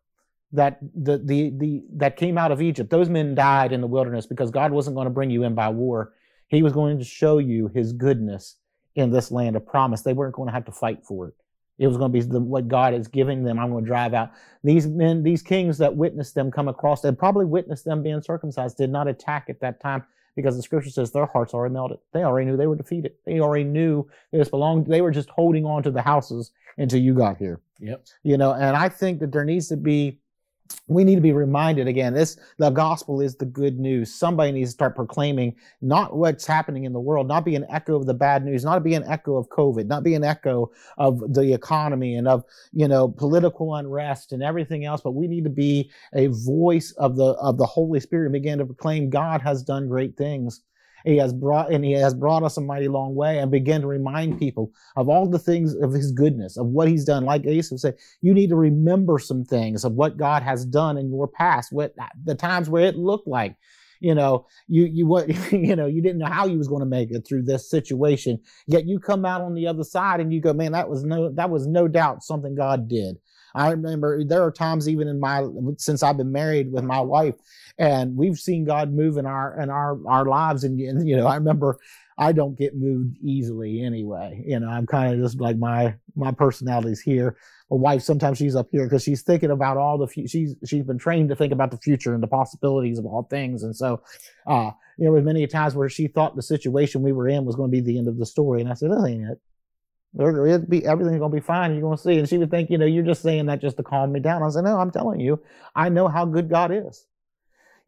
that 0.50 0.80
the, 0.80 1.18
the, 1.18 1.52
the, 1.56 1.84
that 1.92 2.16
came 2.16 2.36
out 2.36 2.50
of 2.50 2.60
Egypt, 2.60 2.90
those 2.90 3.08
men 3.08 3.36
died 3.36 3.70
in 3.70 3.80
the 3.80 3.86
wilderness 3.86 4.26
because 4.26 4.50
God 4.50 4.72
wasn't 4.72 4.96
going 4.96 5.06
to 5.06 5.10
bring 5.10 5.30
you 5.30 5.44
in 5.44 5.54
by 5.54 5.68
war. 5.68 6.14
He 6.48 6.64
was 6.64 6.72
going 6.72 6.98
to 6.98 7.04
show 7.04 7.38
you 7.38 7.68
his 7.76 7.92
goodness 7.92 8.56
in 8.96 9.12
this 9.12 9.30
land 9.30 9.54
of 9.54 9.64
promise. 9.64 10.02
They 10.02 10.14
weren't 10.14 10.34
going 10.34 10.48
to 10.48 10.52
have 10.52 10.64
to 10.64 10.72
fight 10.72 11.04
for 11.06 11.28
it. 11.28 11.34
It 11.78 11.88
was 11.88 11.96
going 11.96 12.12
to 12.12 12.18
be 12.18 12.24
the, 12.24 12.40
what 12.40 12.68
God 12.68 12.94
is 12.94 13.08
giving 13.08 13.42
them. 13.42 13.58
I'm 13.58 13.70
going 13.70 13.84
to 13.84 13.88
drive 13.88 14.14
out 14.14 14.30
these 14.62 14.86
men, 14.86 15.22
these 15.22 15.42
kings 15.42 15.78
that 15.78 15.94
witnessed 15.94 16.34
them 16.34 16.50
come 16.50 16.68
across 16.68 17.04
and 17.04 17.18
probably 17.18 17.44
witnessed 17.44 17.84
them 17.84 18.02
being 18.02 18.22
circumcised 18.22 18.76
did 18.76 18.90
not 18.90 19.08
attack 19.08 19.46
at 19.48 19.60
that 19.60 19.80
time 19.80 20.04
because 20.36 20.56
the 20.56 20.62
scripture 20.62 20.90
says 20.90 21.12
their 21.12 21.26
hearts 21.26 21.54
already 21.54 21.74
melted. 21.74 21.98
They 22.12 22.24
already 22.24 22.50
knew 22.50 22.56
they 22.56 22.66
were 22.66 22.76
defeated. 22.76 23.12
They 23.24 23.40
already 23.40 23.64
knew 23.64 24.08
this 24.32 24.48
belonged. 24.48 24.86
They 24.86 25.00
were 25.00 25.10
just 25.10 25.30
holding 25.30 25.64
on 25.64 25.82
to 25.84 25.90
the 25.90 26.02
houses 26.02 26.52
until 26.78 27.00
you 27.00 27.14
got 27.14 27.36
here. 27.36 27.60
Yep. 27.78 28.06
You 28.22 28.38
know, 28.38 28.52
and 28.52 28.76
I 28.76 28.88
think 28.88 29.20
that 29.20 29.32
there 29.32 29.44
needs 29.44 29.68
to 29.68 29.76
be 29.76 30.18
we 30.86 31.04
need 31.04 31.14
to 31.14 31.20
be 31.20 31.32
reminded 31.32 31.88
again 31.88 32.12
this 32.12 32.36
the 32.58 32.70
gospel 32.70 33.20
is 33.20 33.36
the 33.36 33.44
good 33.44 33.78
news. 33.78 34.14
Somebody 34.14 34.52
needs 34.52 34.70
to 34.70 34.74
start 34.74 34.96
proclaiming 34.96 35.54
not 35.80 36.16
what's 36.16 36.46
happening 36.46 36.84
in 36.84 36.92
the 36.92 37.00
world 37.00 37.26
not 37.26 37.44
be 37.44 37.54
an 37.54 37.66
echo 37.70 37.96
of 37.96 38.06
the 38.06 38.14
bad 38.14 38.44
news 38.44 38.64
not 38.64 38.82
be 38.82 38.94
an 38.94 39.04
echo 39.04 39.36
of 39.36 39.48
covid 39.48 39.86
not 39.86 40.02
be 40.02 40.14
an 40.14 40.24
echo 40.24 40.70
of 40.98 41.34
the 41.34 41.52
economy 41.52 42.16
and 42.16 42.28
of 42.28 42.44
you 42.72 42.88
know 42.88 43.08
political 43.08 43.74
unrest 43.74 44.32
and 44.32 44.42
everything 44.42 44.84
else 44.84 45.00
but 45.00 45.12
we 45.12 45.26
need 45.26 45.44
to 45.44 45.50
be 45.50 45.90
a 46.14 46.26
voice 46.28 46.92
of 46.92 47.16
the 47.16 47.32
of 47.34 47.56
the 47.58 47.66
holy 47.66 48.00
spirit 48.00 48.26
and 48.26 48.32
begin 48.32 48.58
to 48.58 48.66
proclaim 48.66 49.10
god 49.10 49.40
has 49.40 49.62
done 49.62 49.88
great 49.88 50.16
things 50.16 50.62
he 51.04 51.16
has 51.18 51.32
brought, 51.32 51.72
and 51.72 51.84
he 51.84 51.92
has 51.92 52.14
brought 52.14 52.42
us 52.42 52.56
a 52.56 52.60
mighty 52.60 52.88
long 52.88 53.14
way 53.14 53.38
and 53.38 53.50
begin 53.50 53.82
to 53.82 53.86
remind 53.86 54.38
people 54.38 54.72
of 54.96 55.08
all 55.08 55.28
the 55.28 55.38
things 55.38 55.74
of 55.74 55.92
his 55.92 56.12
goodness, 56.12 56.56
of 56.56 56.66
what 56.66 56.88
he's 56.88 57.04
done. 57.04 57.24
Like 57.24 57.46
Asaph 57.46 57.78
said, 57.78 57.96
you 58.22 58.34
need 58.34 58.48
to 58.48 58.56
remember 58.56 59.18
some 59.18 59.44
things 59.44 59.84
of 59.84 59.92
what 59.92 60.16
God 60.16 60.42
has 60.42 60.64
done 60.64 60.96
in 60.96 61.10
your 61.10 61.28
past, 61.28 61.72
what 61.72 61.94
the 62.24 62.34
times 62.34 62.70
where 62.70 62.86
it 62.86 62.96
looked 62.96 63.28
like 63.28 63.54
you 64.00 64.14
know 64.14 64.46
you 64.68 64.84
you 64.84 65.06
what 65.06 65.28
you 65.52 65.76
know 65.76 65.86
you 65.86 66.02
didn't 66.02 66.18
know 66.18 66.26
how 66.26 66.46
you 66.46 66.58
was 66.58 66.68
going 66.68 66.80
to 66.80 66.86
make 66.86 67.10
it 67.10 67.26
through 67.26 67.42
this 67.42 67.70
situation 67.70 68.38
yet 68.66 68.86
you 68.86 68.98
come 68.98 69.24
out 69.24 69.40
on 69.40 69.54
the 69.54 69.66
other 69.66 69.84
side 69.84 70.20
and 70.20 70.32
you 70.32 70.40
go 70.40 70.52
man 70.52 70.72
that 70.72 70.88
was 70.88 71.04
no 71.04 71.30
that 71.30 71.50
was 71.50 71.66
no 71.66 71.88
doubt 71.88 72.22
something 72.22 72.54
god 72.54 72.88
did 72.88 73.16
i 73.54 73.70
remember 73.70 74.24
there 74.24 74.42
are 74.42 74.52
times 74.52 74.88
even 74.88 75.08
in 75.08 75.18
my 75.20 75.46
since 75.78 76.02
i've 76.02 76.16
been 76.16 76.32
married 76.32 76.72
with 76.72 76.84
my 76.84 77.00
wife 77.00 77.34
and 77.78 78.16
we've 78.16 78.38
seen 78.38 78.64
God 78.64 78.92
move 78.92 79.16
in 79.16 79.26
our 79.26 79.60
in 79.60 79.70
our 79.70 79.98
our 80.06 80.24
lives. 80.24 80.64
And, 80.64 80.78
and 80.80 81.08
you 81.08 81.16
know, 81.16 81.26
I 81.26 81.34
remember 81.34 81.78
I 82.16 82.32
don't 82.32 82.56
get 82.56 82.76
moved 82.76 83.16
easily 83.22 83.82
anyway. 83.82 84.42
You 84.46 84.60
know, 84.60 84.68
I'm 84.68 84.86
kind 84.86 85.14
of 85.14 85.20
just 85.20 85.40
like 85.40 85.56
my 85.56 85.94
my 86.14 86.30
personality's 86.30 87.00
here. 87.00 87.36
My 87.70 87.76
wife 87.76 88.02
sometimes 88.02 88.38
she's 88.38 88.54
up 88.54 88.68
here 88.70 88.84
because 88.84 89.02
she's 89.02 89.22
thinking 89.22 89.50
about 89.50 89.76
all 89.76 89.98
the 89.98 90.06
fu- 90.06 90.28
she's 90.28 90.54
she's 90.64 90.84
been 90.84 90.98
trained 90.98 91.28
to 91.30 91.36
think 91.36 91.52
about 91.52 91.70
the 91.70 91.78
future 91.78 92.14
and 92.14 92.22
the 92.22 92.28
possibilities 92.28 92.98
of 92.98 93.06
all 93.06 93.24
things. 93.24 93.64
And 93.64 93.74
so, 93.74 94.02
uh, 94.46 94.70
there 94.98 95.10
was 95.10 95.24
many 95.24 95.46
times 95.46 95.74
where 95.74 95.88
she 95.88 96.06
thought 96.06 96.36
the 96.36 96.42
situation 96.42 97.02
we 97.02 97.12
were 97.12 97.28
in 97.28 97.44
was 97.44 97.56
going 97.56 97.70
to 97.70 97.76
be 97.76 97.80
the 97.80 97.98
end 97.98 98.06
of 98.06 98.18
the 98.18 98.26
story, 98.26 98.60
and 98.60 98.70
I 98.70 98.74
said, 98.74 98.92
"This 98.92 99.04
ain't 99.06 99.30
it." 99.30 99.40
It'll 100.16 100.58
be 100.60 100.86
everything's 100.86 101.18
gonna 101.18 101.34
be 101.34 101.40
fine. 101.40 101.72
You're 101.72 101.82
gonna 101.82 101.98
see. 101.98 102.18
And 102.18 102.28
she 102.28 102.38
would 102.38 102.50
think, 102.50 102.70
you 102.70 102.78
know, 102.78 102.86
you're 102.86 103.04
just 103.04 103.22
saying 103.22 103.46
that 103.46 103.60
just 103.60 103.76
to 103.78 103.82
calm 103.82 104.12
me 104.12 104.20
down. 104.20 104.44
I 104.44 104.48
said, 104.48 104.62
no, 104.62 104.78
I'm 104.78 104.92
telling 104.92 105.18
you, 105.18 105.42
I 105.74 105.88
know 105.88 106.06
how 106.06 106.24
good 106.24 106.48
God 106.48 106.70
is 106.70 107.04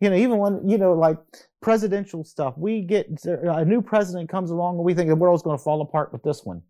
you 0.00 0.10
know, 0.10 0.16
even 0.16 0.38
when, 0.38 0.68
you 0.68 0.78
know, 0.78 0.92
like 0.92 1.18
presidential 1.60 2.24
stuff, 2.24 2.54
we 2.56 2.82
get 2.82 3.08
a 3.24 3.64
new 3.64 3.82
president 3.82 4.28
comes 4.28 4.50
along 4.50 4.76
and 4.76 4.84
we 4.84 4.94
think 4.94 5.08
the 5.08 5.16
world's 5.16 5.42
going 5.42 5.56
to 5.56 5.62
fall 5.62 5.80
apart 5.80 6.12
with 6.12 6.22
this 6.22 6.44
one. 6.44 6.62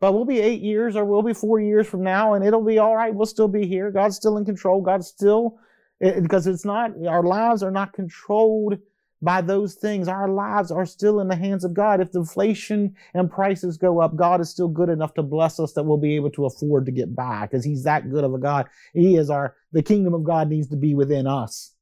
But 0.00 0.12
we'll 0.12 0.24
be 0.24 0.40
eight 0.40 0.62
years 0.62 0.96
or 0.96 1.04
we'll 1.04 1.22
be 1.22 1.34
four 1.34 1.60
years 1.60 1.86
from 1.86 2.02
now 2.02 2.34
and 2.34 2.44
it'll 2.44 2.64
be 2.64 2.78
all 2.78 2.96
right. 2.96 3.14
We'll 3.14 3.26
still 3.26 3.48
be 3.48 3.66
here. 3.66 3.90
God's 3.90 4.16
still 4.16 4.36
in 4.36 4.44
control. 4.44 4.80
God's 4.80 5.08
still, 5.08 5.58
because 6.00 6.46
it's 6.46 6.64
not, 6.64 6.92
our 7.06 7.22
lives 7.22 7.62
are 7.62 7.70
not 7.70 7.92
controlled 7.92 8.78
by 9.20 9.40
those 9.40 9.74
things. 9.74 10.06
Our 10.06 10.28
lives 10.28 10.70
are 10.70 10.86
still 10.86 11.20
in 11.20 11.28
the 11.28 11.36
hands 11.36 11.64
of 11.64 11.74
God. 11.74 12.00
If 12.00 12.14
inflation 12.14 12.94
and 13.14 13.30
prices 13.30 13.76
go 13.76 14.00
up, 14.00 14.14
God 14.14 14.40
is 14.40 14.50
still 14.50 14.68
good 14.68 14.88
enough 14.88 15.14
to 15.14 15.22
bless 15.22 15.58
us 15.58 15.72
that 15.72 15.82
we'll 15.82 15.96
be 15.96 16.14
able 16.14 16.30
to 16.30 16.46
afford 16.46 16.86
to 16.86 16.92
get 16.92 17.14
by 17.14 17.46
because 17.46 17.64
He's 17.64 17.82
that 17.84 18.10
good 18.10 18.24
of 18.24 18.34
a 18.34 18.38
God. 18.38 18.66
He 18.94 19.16
is 19.16 19.30
our, 19.30 19.56
the 19.72 19.82
kingdom 19.82 20.14
of 20.14 20.24
God 20.24 20.48
needs 20.48 20.68
to 20.68 20.76
be 20.76 20.94
within 20.94 21.26
us. 21.26 21.74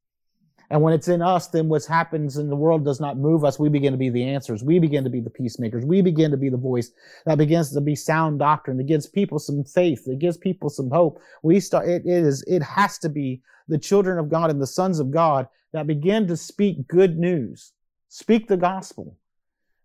And 0.71 0.83
when 0.83 0.93
it's 0.93 1.09
in 1.09 1.23
us, 1.23 1.49
then 1.49 1.69
what 1.69 1.85
happens 1.85 2.37
in 2.39 2.49
the 2.49 2.57
world 2.57 2.85
does 2.85 3.01
not 3.01 3.17
move 3.17 3.45
us. 3.45 3.59
We 3.59 3.69
begin 3.69 3.93
to 3.93 3.99
be 3.99 4.11
the 4.11 4.25
answers. 4.25 4.65
We 4.65 4.79
begin 4.79 5.05
to 5.05 5.11
be 5.11 5.21
the 5.21 5.31
peacemakers. 5.31 5.85
We 5.85 6.03
begin 6.03 6.31
to 6.31 6.37
be 6.37 6.49
the 6.49 6.57
voice 6.57 6.91
that 7.25 7.39
begins 7.39 7.73
to 7.73 7.81
be 7.81 7.95
sound 7.95 8.39
doctrine. 8.39 8.77
That 8.77 8.85
gives 8.85 9.07
people 9.07 9.39
some 9.39 9.65
faith. 9.65 10.05
That 10.05 10.19
gives 10.19 10.37
people 10.37 10.69
some 10.69 10.91
hope. 10.91 11.21
We 11.43 11.61
start, 11.61 11.89
it, 11.89 12.03
it 12.05 12.25
is, 12.25 12.43
it 12.49 12.63
has 12.63 12.99
to 12.99 13.09
be 13.09 13.43
the 13.69 13.79
children 13.79 14.19
of 14.19 14.29
God 14.29 14.51
and 14.51 14.61
the 14.61 14.67
sons 14.67 14.99
of 14.99 15.11
God 15.11 15.49
that 15.73 15.87
begin 15.87 16.27
to 16.29 16.37
speak 16.37 16.89
good 16.89 17.19
news, 17.19 17.73
speak 18.09 18.49
the 18.49 18.57
gospel 18.57 19.17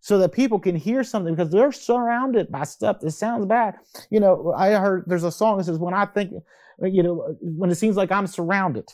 so 0.02 0.18
that 0.18 0.32
people 0.32 0.60
can 0.60 0.76
hear 0.76 1.04
something 1.04 1.34
because 1.36 1.52
they're 1.52 1.72
surrounded 1.72 2.52
by 2.52 2.64
stuff 2.64 3.00
that 3.00 3.12
sounds 3.12 3.46
bad. 3.46 3.76
You 4.10 4.20
know, 4.20 4.54
I 4.58 4.72
heard 4.72 5.04
there's 5.06 5.24
a 5.24 5.32
song 5.32 5.58
that 5.58 5.66
says, 5.66 5.78
when 5.78 5.94
I 5.94 6.06
think, 6.08 6.34
you 6.82 7.04
know, 7.04 7.38
when 7.40 7.70
it 7.70 7.76
seems 7.76 7.96
like 7.96 8.12
I'm 8.12 8.26
surrounded, 8.26 8.90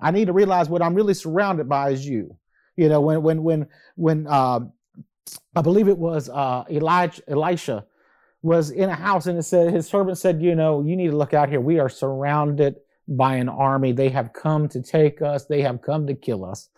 I 0.00 0.10
need 0.10 0.26
to 0.26 0.32
realize 0.32 0.68
what 0.68 0.82
I'm 0.82 0.94
really 0.94 1.14
surrounded 1.14 1.68
by 1.68 1.90
is 1.90 2.06
you. 2.06 2.36
You 2.76 2.88
know, 2.88 3.00
when 3.00 3.22
when 3.22 3.42
when 3.42 3.68
when 3.96 4.26
uh, 4.26 4.60
I 5.54 5.62
believe 5.62 5.88
it 5.88 5.98
was 5.98 6.28
uh, 6.28 6.64
Elijah 6.70 7.22
Elisha 7.28 7.84
was 8.42 8.70
in 8.70 8.88
a 8.88 8.94
house 8.94 9.26
and 9.26 9.38
it 9.38 9.42
said 9.42 9.72
his 9.72 9.86
servant 9.86 10.16
said, 10.18 10.40
you 10.40 10.54
know, 10.54 10.82
you 10.82 10.96
need 10.96 11.10
to 11.10 11.16
look 11.16 11.34
out 11.34 11.50
here. 11.50 11.60
We 11.60 11.78
are 11.78 11.88
surrounded 11.90 12.76
by 13.06 13.34
an 13.36 13.48
army. 13.48 13.92
They 13.92 14.08
have 14.08 14.32
come 14.32 14.68
to 14.68 14.80
take 14.80 15.20
us. 15.20 15.44
They 15.44 15.62
have 15.62 15.82
come 15.82 16.06
to 16.06 16.14
kill 16.14 16.44
us. 16.44 16.70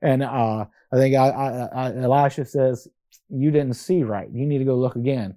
And 0.00 0.22
uh, 0.22 0.66
I 0.92 0.96
think 0.96 1.16
I, 1.16 1.28
I, 1.28 1.48
I, 1.66 1.96
Elisha 1.96 2.44
says, 2.44 2.86
you 3.28 3.50
didn't 3.50 3.74
see 3.74 4.04
right. 4.04 4.28
You 4.32 4.46
need 4.46 4.58
to 4.58 4.64
go 4.64 4.76
look 4.76 4.96
again. 4.96 5.36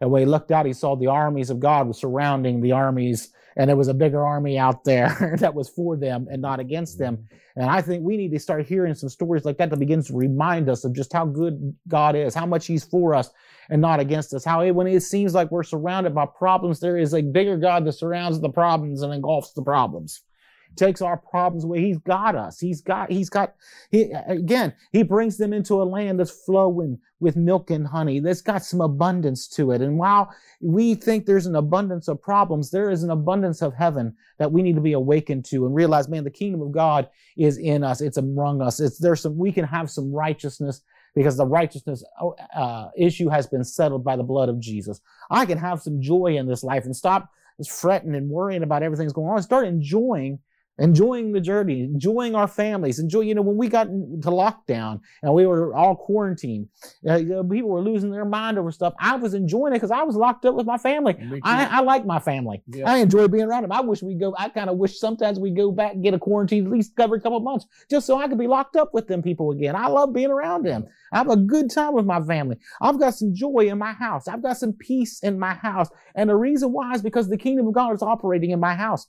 And 0.00 0.10
when 0.10 0.20
he 0.20 0.26
looked 0.26 0.50
out, 0.50 0.66
he 0.66 0.72
saw 0.72 0.96
the 0.96 1.06
armies 1.06 1.48
of 1.48 1.60
God 1.60 1.94
surrounding 1.96 2.60
the 2.60 2.72
armies 2.72 3.32
and 3.56 3.68
there 3.68 3.76
was 3.76 3.88
a 3.88 3.94
bigger 3.94 4.24
army 4.24 4.58
out 4.58 4.84
there 4.84 5.36
that 5.40 5.54
was 5.54 5.68
for 5.68 5.96
them 5.96 6.28
and 6.30 6.42
not 6.42 6.60
against 6.60 6.98
them. 6.98 7.16
Mm-hmm. 7.16 7.60
And 7.60 7.70
I 7.70 7.80
think 7.80 8.02
we 8.02 8.16
need 8.16 8.32
to 8.32 8.38
start 8.38 8.66
hearing 8.66 8.94
some 8.94 9.08
stories 9.08 9.44
like 9.44 9.56
that 9.58 9.70
that 9.70 9.78
begins 9.78 10.08
to 10.08 10.16
remind 10.16 10.68
us 10.68 10.84
of 10.84 10.94
just 10.94 11.12
how 11.12 11.24
good 11.24 11.74
God 11.88 12.14
is, 12.14 12.34
how 12.34 12.46
much 12.46 12.66
He's 12.66 12.84
for 12.84 13.14
us 13.14 13.30
and 13.70 13.80
not 13.80 13.98
against 13.98 14.34
us. 14.34 14.44
How 14.44 14.70
when 14.72 14.86
it 14.86 15.02
seems 15.02 15.34
like 15.34 15.50
we're 15.50 15.62
surrounded 15.62 16.14
by 16.14 16.26
problems, 16.26 16.80
there 16.80 16.98
is 16.98 17.14
a 17.14 17.22
bigger 17.22 17.56
God 17.56 17.86
that 17.86 17.92
surrounds 17.92 18.40
the 18.40 18.50
problems 18.50 19.02
and 19.02 19.12
engulfs 19.12 19.52
the 19.52 19.62
problems 19.62 20.22
takes 20.76 21.02
our 21.02 21.16
problems 21.16 21.64
away. 21.64 21.80
He's 21.80 21.98
got 21.98 22.34
us. 22.34 22.60
He's 22.60 22.80
got, 22.80 23.10
he's 23.10 23.30
got, 23.30 23.54
he, 23.90 24.12
again, 24.26 24.74
he 24.92 25.02
brings 25.02 25.36
them 25.38 25.52
into 25.52 25.80
a 25.80 25.84
land 25.84 26.20
that's 26.20 26.44
flowing 26.44 26.98
with 27.20 27.36
milk 27.36 27.70
and 27.70 27.86
honey. 27.86 28.20
That's 28.20 28.42
got 28.42 28.64
some 28.64 28.80
abundance 28.80 29.48
to 29.48 29.72
it. 29.72 29.80
And 29.80 29.98
while 29.98 30.32
we 30.60 30.94
think 30.94 31.24
there's 31.24 31.46
an 31.46 31.56
abundance 31.56 32.08
of 32.08 32.20
problems, 32.20 32.70
there 32.70 32.90
is 32.90 33.02
an 33.02 33.10
abundance 33.10 33.62
of 33.62 33.74
heaven 33.74 34.14
that 34.38 34.52
we 34.52 34.62
need 34.62 34.74
to 34.74 34.80
be 34.80 34.92
awakened 34.92 35.44
to 35.46 35.66
and 35.66 35.74
realize, 35.74 36.08
man, 36.08 36.24
the 36.24 36.30
kingdom 36.30 36.62
of 36.62 36.72
God 36.72 37.08
is 37.36 37.58
in 37.58 37.82
us. 37.82 38.00
It's 38.00 38.18
among 38.18 38.60
us. 38.60 38.80
It's 38.80 38.98
there's 38.98 39.22
some, 39.22 39.38
we 39.38 39.52
can 39.52 39.64
have 39.64 39.90
some 39.90 40.12
righteousness 40.12 40.82
because 41.14 41.38
the 41.38 41.46
righteousness 41.46 42.04
uh, 42.54 42.88
issue 42.96 43.30
has 43.30 43.46
been 43.46 43.64
settled 43.64 44.04
by 44.04 44.16
the 44.16 44.22
blood 44.22 44.50
of 44.50 44.60
Jesus. 44.60 45.00
I 45.30 45.46
can 45.46 45.56
have 45.56 45.80
some 45.80 46.00
joy 46.00 46.36
in 46.36 46.46
this 46.46 46.62
life 46.62 46.84
and 46.84 46.94
stop 46.94 47.30
fretting 47.66 48.14
and 48.14 48.28
worrying 48.28 48.62
about 48.62 48.82
everything's 48.82 49.14
going 49.14 49.30
on. 49.30 49.42
Start 49.42 49.66
enjoying 49.66 50.38
enjoying 50.78 51.32
the 51.32 51.40
journey, 51.40 51.82
enjoying 51.82 52.34
our 52.34 52.48
families, 52.48 52.98
enjoy, 52.98 53.20
you 53.20 53.34
know, 53.34 53.42
when 53.42 53.56
we 53.56 53.68
got 53.68 53.84
to 53.84 54.30
lockdown 54.30 55.00
and 55.22 55.32
we 55.32 55.46
were 55.46 55.74
all 55.74 55.96
quarantined, 55.96 56.68
uh, 57.08 57.18
people 57.18 57.70
were 57.70 57.80
losing 57.80 58.10
their 58.10 58.24
mind 58.24 58.58
over 58.58 58.70
stuff. 58.70 58.94
I 59.00 59.16
was 59.16 59.34
enjoying 59.34 59.72
it 59.72 59.76
because 59.76 59.90
I 59.90 60.02
was 60.02 60.16
locked 60.16 60.44
up 60.44 60.54
with 60.54 60.66
my 60.66 60.78
family. 60.78 61.16
I, 61.42 61.78
I, 61.78 61.80
like 61.80 62.04
my 62.04 62.18
family. 62.18 62.62
Yeah. 62.66 62.90
I 62.90 62.98
enjoy 62.98 63.28
being 63.28 63.44
around 63.44 63.62
them. 63.62 63.72
I 63.72 63.80
wish 63.80 64.02
we 64.02 64.14
go, 64.14 64.34
I 64.38 64.48
kind 64.48 64.68
of 64.68 64.76
wish 64.76 64.98
sometimes 64.98 65.38
we 65.38 65.50
go 65.50 65.72
back 65.72 65.94
and 65.94 66.02
get 66.02 66.14
a 66.14 66.18
quarantine 66.18 66.66
at 66.66 66.72
least 66.72 66.92
every 66.98 67.20
couple 67.20 67.38
of 67.38 67.44
months 67.44 67.66
just 67.90 68.06
so 68.06 68.18
I 68.18 68.28
could 68.28 68.38
be 68.38 68.46
locked 68.46 68.76
up 68.76 68.92
with 68.92 69.06
them 69.08 69.22
people 69.22 69.52
again. 69.52 69.74
I 69.74 69.86
love 69.88 70.12
being 70.12 70.30
around 70.30 70.64
them. 70.64 70.86
I 71.12 71.18
have 71.18 71.30
a 71.30 71.36
good 71.36 71.70
time 71.70 71.94
with 71.94 72.04
my 72.04 72.20
family. 72.22 72.56
I've 72.80 72.98
got 72.98 73.14
some 73.14 73.34
joy 73.34 73.68
in 73.68 73.78
my 73.78 73.92
house. 73.92 74.28
I've 74.28 74.42
got 74.42 74.56
some 74.58 74.72
peace 74.72 75.20
in 75.20 75.38
my 75.38 75.54
house. 75.54 75.88
And 76.14 76.28
the 76.28 76.36
reason 76.36 76.72
why 76.72 76.92
is 76.94 77.02
because 77.02 77.28
the 77.28 77.38
kingdom 77.38 77.68
of 77.68 77.74
God 77.74 77.94
is 77.94 78.02
operating 78.02 78.50
in 78.50 78.60
my 78.60 78.74
house. 78.74 79.06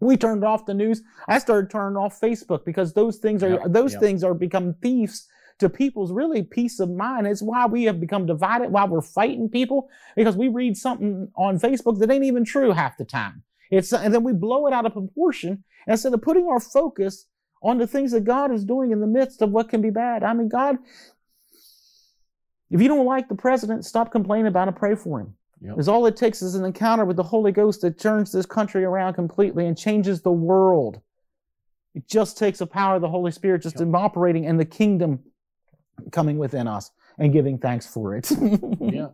We 0.00 0.16
turned 0.16 0.44
off 0.44 0.66
the 0.66 0.74
news. 0.74 1.02
I 1.26 1.38
started 1.38 1.70
turning 1.70 1.96
off 1.96 2.20
Facebook 2.20 2.64
because 2.64 2.92
those 2.92 3.16
things 3.16 3.42
are, 3.42 3.50
yep, 3.50 3.62
those 3.68 3.92
yep. 3.92 4.02
things 4.02 4.22
are 4.22 4.34
become 4.34 4.74
thieves 4.82 5.26
to 5.58 5.70
people's 5.70 6.12
really 6.12 6.42
peace 6.42 6.80
of 6.80 6.90
mind. 6.90 7.26
It's 7.26 7.42
why 7.42 7.66
we 7.66 7.84
have 7.84 8.00
become 8.00 8.26
divided, 8.26 8.70
why 8.70 8.84
we're 8.84 9.00
fighting 9.00 9.48
people, 9.48 9.88
because 10.14 10.36
we 10.36 10.48
read 10.48 10.76
something 10.76 11.28
on 11.36 11.58
Facebook 11.58 11.98
that 11.98 12.10
ain't 12.10 12.24
even 12.24 12.44
true 12.44 12.72
half 12.72 12.98
the 12.98 13.04
time. 13.04 13.42
It's 13.70 13.92
and 13.92 14.12
then 14.12 14.22
we 14.22 14.32
blow 14.32 14.66
it 14.66 14.72
out 14.72 14.86
of 14.86 14.92
proportion 14.92 15.64
instead 15.86 16.12
of 16.12 16.22
putting 16.22 16.46
our 16.46 16.60
focus 16.60 17.26
on 17.62 17.78
the 17.78 17.86
things 17.86 18.12
that 18.12 18.24
God 18.24 18.52
is 18.52 18.64
doing 18.64 18.92
in 18.92 19.00
the 19.00 19.06
midst 19.06 19.42
of 19.42 19.50
what 19.50 19.68
can 19.68 19.80
be 19.80 19.90
bad. 19.90 20.22
I 20.22 20.34
mean, 20.34 20.48
God, 20.48 20.76
if 22.70 22.80
you 22.80 22.88
don't 22.88 23.06
like 23.06 23.28
the 23.28 23.34
president, 23.34 23.84
stop 23.84 24.12
complaining 24.12 24.46
about 24.46 24.68
him, 24.68 24.74
pray 24.74 24.94
for 24.94 25.20
him. 25.20 25.36
Yep. 25.60 25.74
Because 25.74 25.88
all 25.88 26.06
it 26.06 26.16
takes 26.16 26.42
is 26.42 26.54
an 26.54 26.64
encounter 26.64 27.04
with 27.04 27.16
the 27.16 27.22
Holy 27.22 27.52
Ghost 27.52 27.80
that 27.80 27.98
turns 27.98 28.30
this 28.32 28.46
country 28.46 28.84
around 28.84 29.14
completely 29.14 29.66
and 29.66 29.76
changes 29.76 30.20
the 30.20 30.32
world. 30.32 31.00
It 31.94 32.06
just 32.08 32.36
takes 32.36 32.58
the 32.58 32.66
power 32.66 32.96
of 32.96 33.00
the 33.02 33.08
Holy 33.08 33.30
Spirit 33.32 33.62
just 33.62 33.80
Yep. 33.80 33.94
operating 33.94 34.44
and 34.46 34.60
the 34.60 34.66
kingdom 34.66 35.20
coming 36.12 36.36
within 36.38 36.68
us 36.68 36.90
and 37.18 37.32
giving 37.32 37.56
thanks 37.58 37.86
for 37.86 38.14
it. 38.14 38.30
yeah. 38.80 39.08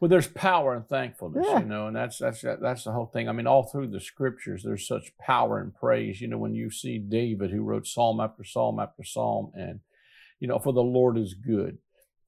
Well, 0.00 0.08
there's 0.08 0.26
power 0.26 0.74
and 0.74 0.86
thankfulness, 0.88 1.46
Yeah. 1.48 1.60
you 1.60 1.66
know, 1.66 1.86
and 1.86 1.94
that's 1.94 2.18
that's 2.18 2.42
that's 2.42 2.82
the 2.84 2.90
whole 2.92 3.06
thing. 3.06 3.28
I 3.28 3.32
mean, 3.32 3.46
all 3.46 3.62
through 3.62 3.86
the 3.88 4.00
scriptures, 4.00 4.62
there's 4.64 4.86
such 4.86 5.16
power 5.18 5.60
and 5.60 5.72
praise. 5.72 6.20
You 6.20 6.26
know, 6.28 6.36
when 6.36 6.54
you 6.54 6.68
see 6.68 6.98
David, 6.98 7.52
who 7.52 7.62
wrote 7.62 7.86
Psalm 7.86 8.18
after 8.20 8.42
Psalm 8.42 8.80
after 8.80 9.04
Psalm, 9.04 9.52
and 9.54 9.80
you 10.40 10.48
know, 10.48 10.58
for 10.58 10.72
the 10.72 10.82
Lord 10.82 11.16
is 11.16 11.34
good, 11.34 11.78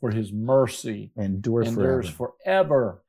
for 0.01 0.13
His 0.13 0.33
mercy 0.33 1.11
Endures 1.17 1.67
endures 1.69 2.09
forever. 2.09 2.35
forever. 2.45 3.03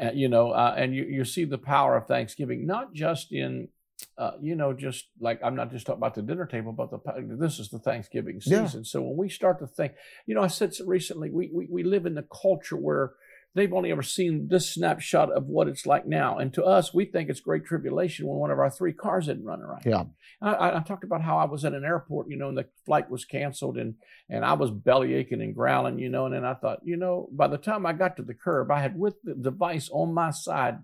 Uh, 0.00 0.10
you 0.14 0.28
know, 0.28 0.52
uh, 0.52 0.74
and 0.76 0.94
you, 0.94 1.04
you 1.04 1.24
see 1.24 1.44
the 1.44 1.58
power 1.58 1.96
of 1.96 2.06
Thanksgiving, 2.06 2.66
not 2.66 2.94
just 2.94 3.30
in, 3.32 3.68
uh, 4.16 4.32
you 4.40 4.56
know, 4.56 4.72
just 4.72 5.08
like 5.20 5.38
I'm 5.44 5.54
not 5.54 5.70
just 5.70 5.84
talking 5.86 5.98
about 5.98 6.14
the 6.14 6.22
dinner 6.22 6.46
table, 6.46 6.72
but 6.72 6.90
the 6.90 7.36
this 7.38 7.58
is 7.58 7.68
the 7.68 7.78
Thanksgiving 7.78 8.40
Yeah. 8.46 8.64
season. 8.64 8.84
So 8.84 9.02
when 9.02 9.16
we 9.18 9.28
start 9.28 9.58
to 9.58 9.66
think, 9.66 9.92
you 10.26 10.34
know, 10.34 10.42
I 10.42 10.46
said 10.46 10.72
recently, 10.86 11.30
we, 11.30 11.50
we 11.52 11.66
we 11.70 11.82
live 11.82 12.06
in 12.06 12.14
the 12.14 12.26
culture 12.42 12.76
where 12.76 13.12
they've 13.54 13.72
only 13.72 13.90
ever 13.92 14.02
seen 14.02 14.48
this 14.48 14.70
snapshot 14.72 15.30
of 15.30 15.46
what 15.46 15.68
it's 15.68 15.84
like 15.86 16.06
now, 16.06 16.38
and 16.38 16.52
to 16.54 16.64
us, 16.64 16.94
we 16.94 17.04
think 17.04 17.28
it's 17.28 17.40
great 17.40 17.64
tribulation 17.64 18.26
when 18.26 18.38
one 18.38 18.50
of 18.50 18.58
our 18.58 18.70
three 18.70 18.92
cars 18.92 19.24
isn't 19.28 19.44
running 19.44 19.66
right. 19.66 19.82
Yeah. 19.84 20.04
I, 20.40 20.76
I- 20.78 20.80
talked 20.80 21.04
about 21.04 21.22
how 21.22 21.36
I 21.38 21.44
was 21.44 21.64
at 21.64 21.74
an 21.74 21.84
airport, 21.84 22.28
you 22.28 22.36
know, 22.36 22.48
and 22.48 22.58
the 22.58 22.66
flight 22.86 23.10
was 23.10 23.24
canceled, 23.24 23.76
and 23.78 23.94
and 24.28 24.44
I 24.44 24.54
was 24.54 24.70
belly 24.70 25.14
aching 25.14 25.42
and 25.42 25.54
growling, 25.54 25.98
you 25.98 26.08
know, 26.08 26.26
and 26.26 26.34
then 26.34 26.44
I 26.44 26.54
thought, 26.54 26.80
you 26.84 26.96
know, 26.96 27.28
by 27.32 27.48
the 27.48 27.58
time 27.58 27.84
I 27.86 27.92
got 27.92 28.16
to 28.16 28.22
the 28.22 28.34
curb, 28.34 28.70
I 28.70 28.80
had 28.80 28.98
with 28.98 29.16
the 29.22 29.34
device 29.34 29.88
on 29.92 30.14
my 30.14 30.30
side, 30.30 30.78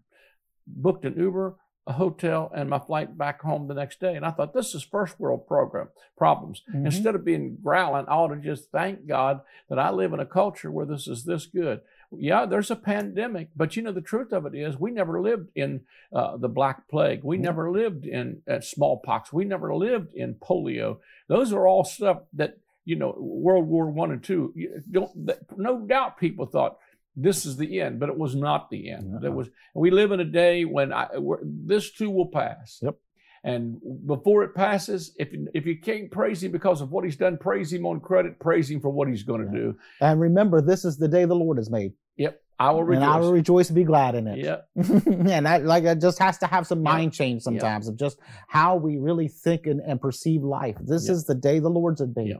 booked 0.66 1.04
an 1.04 1.18
Uber, 1.18 1.56
a 1.86 1.92
hotel, 1.92 2.52
and 2.54 2.68
my 2.68 2.78
flight 2.78 3.16
back 3.16 3.40
home 3.40 3.66
the 3.66 3.72
next 3.74 3.98
day. 3.98 4.14
And 4.14 4.24
I 4.26 4.30
thought, 4.30 4.52
this 4.52 4.74
is 4.74 4.82
first 4.84 5.18
world 5.18 5.46
program 5.46 5.88
problems. 6.18 6.62
Mhm. 6.72 6.84
Instead 6.84 7.14
of 7.14 7.24
being 7.24 7.56
growling, 7.62 8.04
I 8.06 8.12
ought 8.12 8.28
to 8.28 8.36
just 8.40 8.70
thank 8.70 9.06
God 9.06 9.40
that 9.70 9.78
I 9.78 9.90
live 9.90 10.12
in 10.12 10.20
a 10.20 10.26
culture 10.26 10.70
where 10.70 10.84
this 10.84 11.08
is 11.08 11.24
this 11.24 11.46
good. 11.46 11.80
Yeah, 12.16 12.46
there's 12.46 12.70
a 12.70 12.76
pandemic, 12.76 13.50
but 13.54 13.76
you 13.76 13.82
know 13.82 13.92
the 13.92 14.00
truth 14.00 14.32
of 14.32 14.46
it 14.46 14.54
is 14.54 14.78
we 14.78 14.90
never 14.90 15.20
lived 15.20 15.50
in 15.54 15.82
uh, 16.12 16.38
the 16.38 16.48
Black 16.48 16.88
Plague. 16.88 17.20
We 17.22 17.36
never 17.36 17.70
lived 17.70 18.06
in 18.06 18.40
uh, 18.50 18.60
smallpox. 18.60 19.30
We 19.32 19.44
never 19.44 19.74
lived 19.74 20.14
in 20.14 20.34
polio. 20.34 20.98
Those 21.28 21.52
are 21.52 21.66
all 21.66 21.84
stuff 21.84 22.22
that 22.32 22.58
you 22.86 22.96
know 22.96 23.14
World 23.18 23.66
War 23.66 23.90
One 23.90 24.10
and 24.10 24.24
Two. 24.24 24.54
Don't 24.90 25.26
that, 25.26 25.40
no 25.58 25.80
doubt 25.80 26.18
people 26.18 26.46
thought 26.46 26.78
this 27.14 27.44
is 27.44 27.56
the 27.56 27.80
end, 27.80 28.00
but 28.00 28.08
it 28.08 28.16
was 28.16 28.34
not 28.34 28.70
the 28.70 28.90
end. 28.90 29.20
There 29.20 29.32
was. 29.32 29.48
We 29.74 29.90
live 29.90 30.10
in 30.12 30.20
a 30.20 30.24
day 30.24 30.64
when 30.64 30.92
I, 30.92 31.08
this 31.42 31.90
too 31.90 32.10
will 32.10 32.28
pass. 32.28 32.78
Yep. 32.80 32.96
And 33.44 33.80
before 34.06 34.42
it 34.42 34.54
passes, 34.54 35.14
if 35.18 35.28
if 35.54 35.64
you 35.66 35.78
can't 35.80 36.10
praise 36.10 36.42
him 36.42 36.52
because 36.52 36.80
of 36.80 36.90
what 36.90 37.04
he's 37.04 37.16
done, 37.16 37.38
praise 37.38 37.72
him 37.72 37.86
on 37.86 38.00
credit. 38.00 38.38
Praise 38.40 38.70
him 38.70 38.80
for 38.80 38.90
what 38.90 39.08
he's 39.08 39.22
going 39.22 39.40
to 39.40 39.46
Yeah. 39.46 39.60
do. 39.62 39.76
And 40.00 40.20
remember, 40.20 40.60
this 40.60 40.84
is 40.84 40.96
the 40.98 41.08
day 41.08 41.24
the 41.24 41.34
Lord 41.36 41.56
has 41.58 41.70
made. 41.70 41.92
Yep, 42.16 42.40
I 42.58 42.72
will 42.72 42.82
rejoice. 42.82 43.02
And 43.04 43.12
I 43.12 43.16
will 43.20 43.32
rejoice 43.32 43.68
and 43.68 43.76
be 43.76 43.84
glad 43.84 44.16
in 44.16 44.26
it. 44.26 44.38
Yep. 44.38 44.68
and 44.76 45.46
that 45.46 45.64
like 45.64 45.84
it 45.84 46.00
just 46.00 46.18
has 46.18 46.38
to 46.38 46.46
have 46.46 46.66
some 46.66 46.82
mind 46.82 47.12
change 47.12 47.42
sometimes 47.42 47.86
of 47.86 47.96
just 47.96 48.18
how 48.48 48.74
we 48.76 48.96
really 48.96 49.28
think 49.28 49.66
and, 49.66 49.80
and 49.80 50.00
perceive 50.00 50.42
life. 50.42 50.76
This 50.80 51.06
Yeah. 51.06 51.12
is 51.12 51.24
the 51.24 51.36
day 51.36 51.60
the 51.60 51.68
Lord's 51.70 52.00
has 52.00 52.10
made. 52.16 52.28
Yeah. 52.28 52.36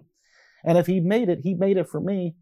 And 0.65 0.77
if 0.77 0.87
he 0.89 0.99
made 0.99 1.29
it, 1.29 1.41
he 1.45 1.55
made 1.55 1.77
it 1.77 1.89
for 1.89 2.01
me 2.01 2.35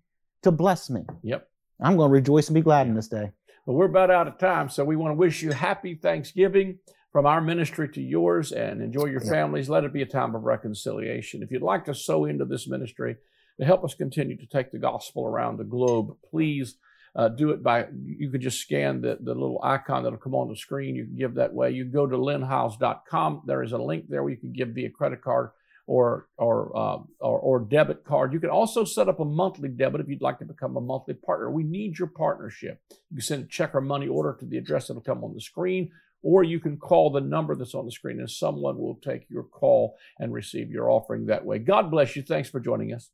to 0.42 0.51
bless 0.51 0.88
me. 0.88 1.03
Yep. 1.23 1.47
I'm 1.79 1.99
going 1.99 2.09
to 2.09 2.12
rejoice 2.14 2.49
and 2.49 2.55
be 2.55 2.62
glad 2.62 2.87
in 2.87 2.95
this 2.95 3.09
day. 3.09 3.33
But 3.66 3.75
we're 3.75 3.85
about 3.87 4.11
out 4.11 4.29
of 4.29 4.38
time, 4.38 4.71
so 4.71 4.83
we 4.85 4.97
want 4.97 5.11
to 5.11 5.16
wish 5.16 5.42
you 5.42 5.53
happy 5.53 5.95
Thanksgiving 5.97 6.79
from 7.16 7.24
our 7.24 7.40
ministry 7.40 7.88
to 7.88 8.02
yours 8.02 8.52
and 8.52 8.83
enjoy 8.83 9.07
your 9.07 9.22
families. 9.22 9.70
Let 9.70 9.85
it 9.85 9.92
be 9.94 10.02
a 10.02 10.07
time 10.07 10.35
of 10.35 10.42
reconciliation. 10.42 11.42
If 11.42 11.50
you'd 11.50 11.62
like 11.62 11.87
to 11.87 11.94
sow 11.94 12.26
into 12.26 12.44
this 12.44 12.68
ministry 12.68 13.16
to 13.59 13.64
help 13.64 13.85
us 13.85 13.94
continue 13.94 14.37
to 14.37 14.46
take 14.46 14.70
the 14.70 14.79
gospel 14.79 15.24
around 15.24 15.57
the 15.57 15.64
globe, 15.64 16.14
please 16.29 16.76
uh, 17.14 17.29
do 17.29 17.52
it 17.52 17.62
by, 17.62 17.87
you 18.05 18.31
can 18.31 18.42
just 18.42 18.59
scan 18.59 19.00
the, 19.00 19.16
the 19.18 19.33
little 19.33 19.59
icon 19.62 20.02
that'll 20.02 20.18
come 20.18 20.35
on 20.35 20.50
the 20.50 20.57
screen. 20.57 20.94
You 20.94 21.07
can 21.07 21.16
give 21.16 21.37
that 21.37 21.55
way. 21.55 21.70
You 21.70 21.85
can 21.85 21.92
go 21.92 22.07
to 22.07 22.18
lynnhiles.com. 22.18 23.44
There 23.46 23.62
is 23.62 23.72
a 23.72 23.79
link 23.79 24.11
there 24.11 24.22
where 24.22 24.33
you 24.33 24.38
can 24.38 24.52
give 24.52 24.74
via 24.74 24.90
credit 24.90 25.22
card 25.22 25.52
or 25.87 26.29
or, 26.37 26.77
uh, 26.77 26.99
or 27.20 27.38
or 27.38 27.61
debit 27.61 28.05
card. 28.05 28.33
You 28.33 28.40
can 28.40 28.51
also 28.51 28.85
set 28.85 29.09
up 29.09 29.20
a 29.20 29.25
monthly 29.25 29.68
debit 29.68 30.01
if 30.01 30.09
you'd 30.09 30.22
like 30.22 30.38
to 30.40 30.44
become 30.44 30.77
a 30.77 30.81
monthly 30.81 31.14
partner. 31.14 31.51
We 31.51 31.62
need 31.62 31.99
your 31.99 32.09
partnership. 32.09 32.81
You 32.90 33.16
can 33.16 33.22
send 33.22 33.44
a 33.44 33.49
check 33.49 33.75
or 33.75 33.81
money 33.81 34.09
order 34.09 34.37
to 34.38 34.46
the 34.46 34.59
address 34.59 34.88
that'll 34.88 35.03
come 35.03 35.22
on 35.22 35.35
the 35.35 35.40
screen, 35.40 35.90
or 36.22 36.42
you 36.42 36.61
can 36.61 36.77
call 36.77 37.11
the 37.11 37.20
number 37.20 37.55
that's 37.55 37.75
on 37.75 37.87
the 37.87 37.92
screen, 37.92 38.18
and 38.18 38.31
someone 38.31 38.79
will 38.79 38.96
take 38.96 39.27
your 39.29 39.44
call 39.44 39.96
and 40.18 40.33
receive 40.33 40.70
your 40.70 40.90
offering 40.90 41.27
that 41.27 41.44
way. 41.44 41.59
God 41.59 41.90
bless 41.90 42.16
you. 42.16 42.22
Thanks 42.22 42.51
for 42.51 42.61
joining 42.61 42.92
us. 42.92 43.11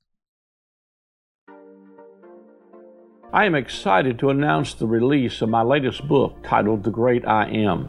I 3.34 3.46
am 3.46 3.54
excited 3.54 4.18
to 4.18 4.28
announce 4.28 4.74
the 4.74 4.86
release 4.86 5.40
of 5.40 5.48
my 5.48 5.62
latest 5.62 6.06
book 6.06 6.36
titled 6.44 6.84
The 6.84 6.90
Great 6.90 7.26
I 7.26 7.48
Am. 7.48 7.88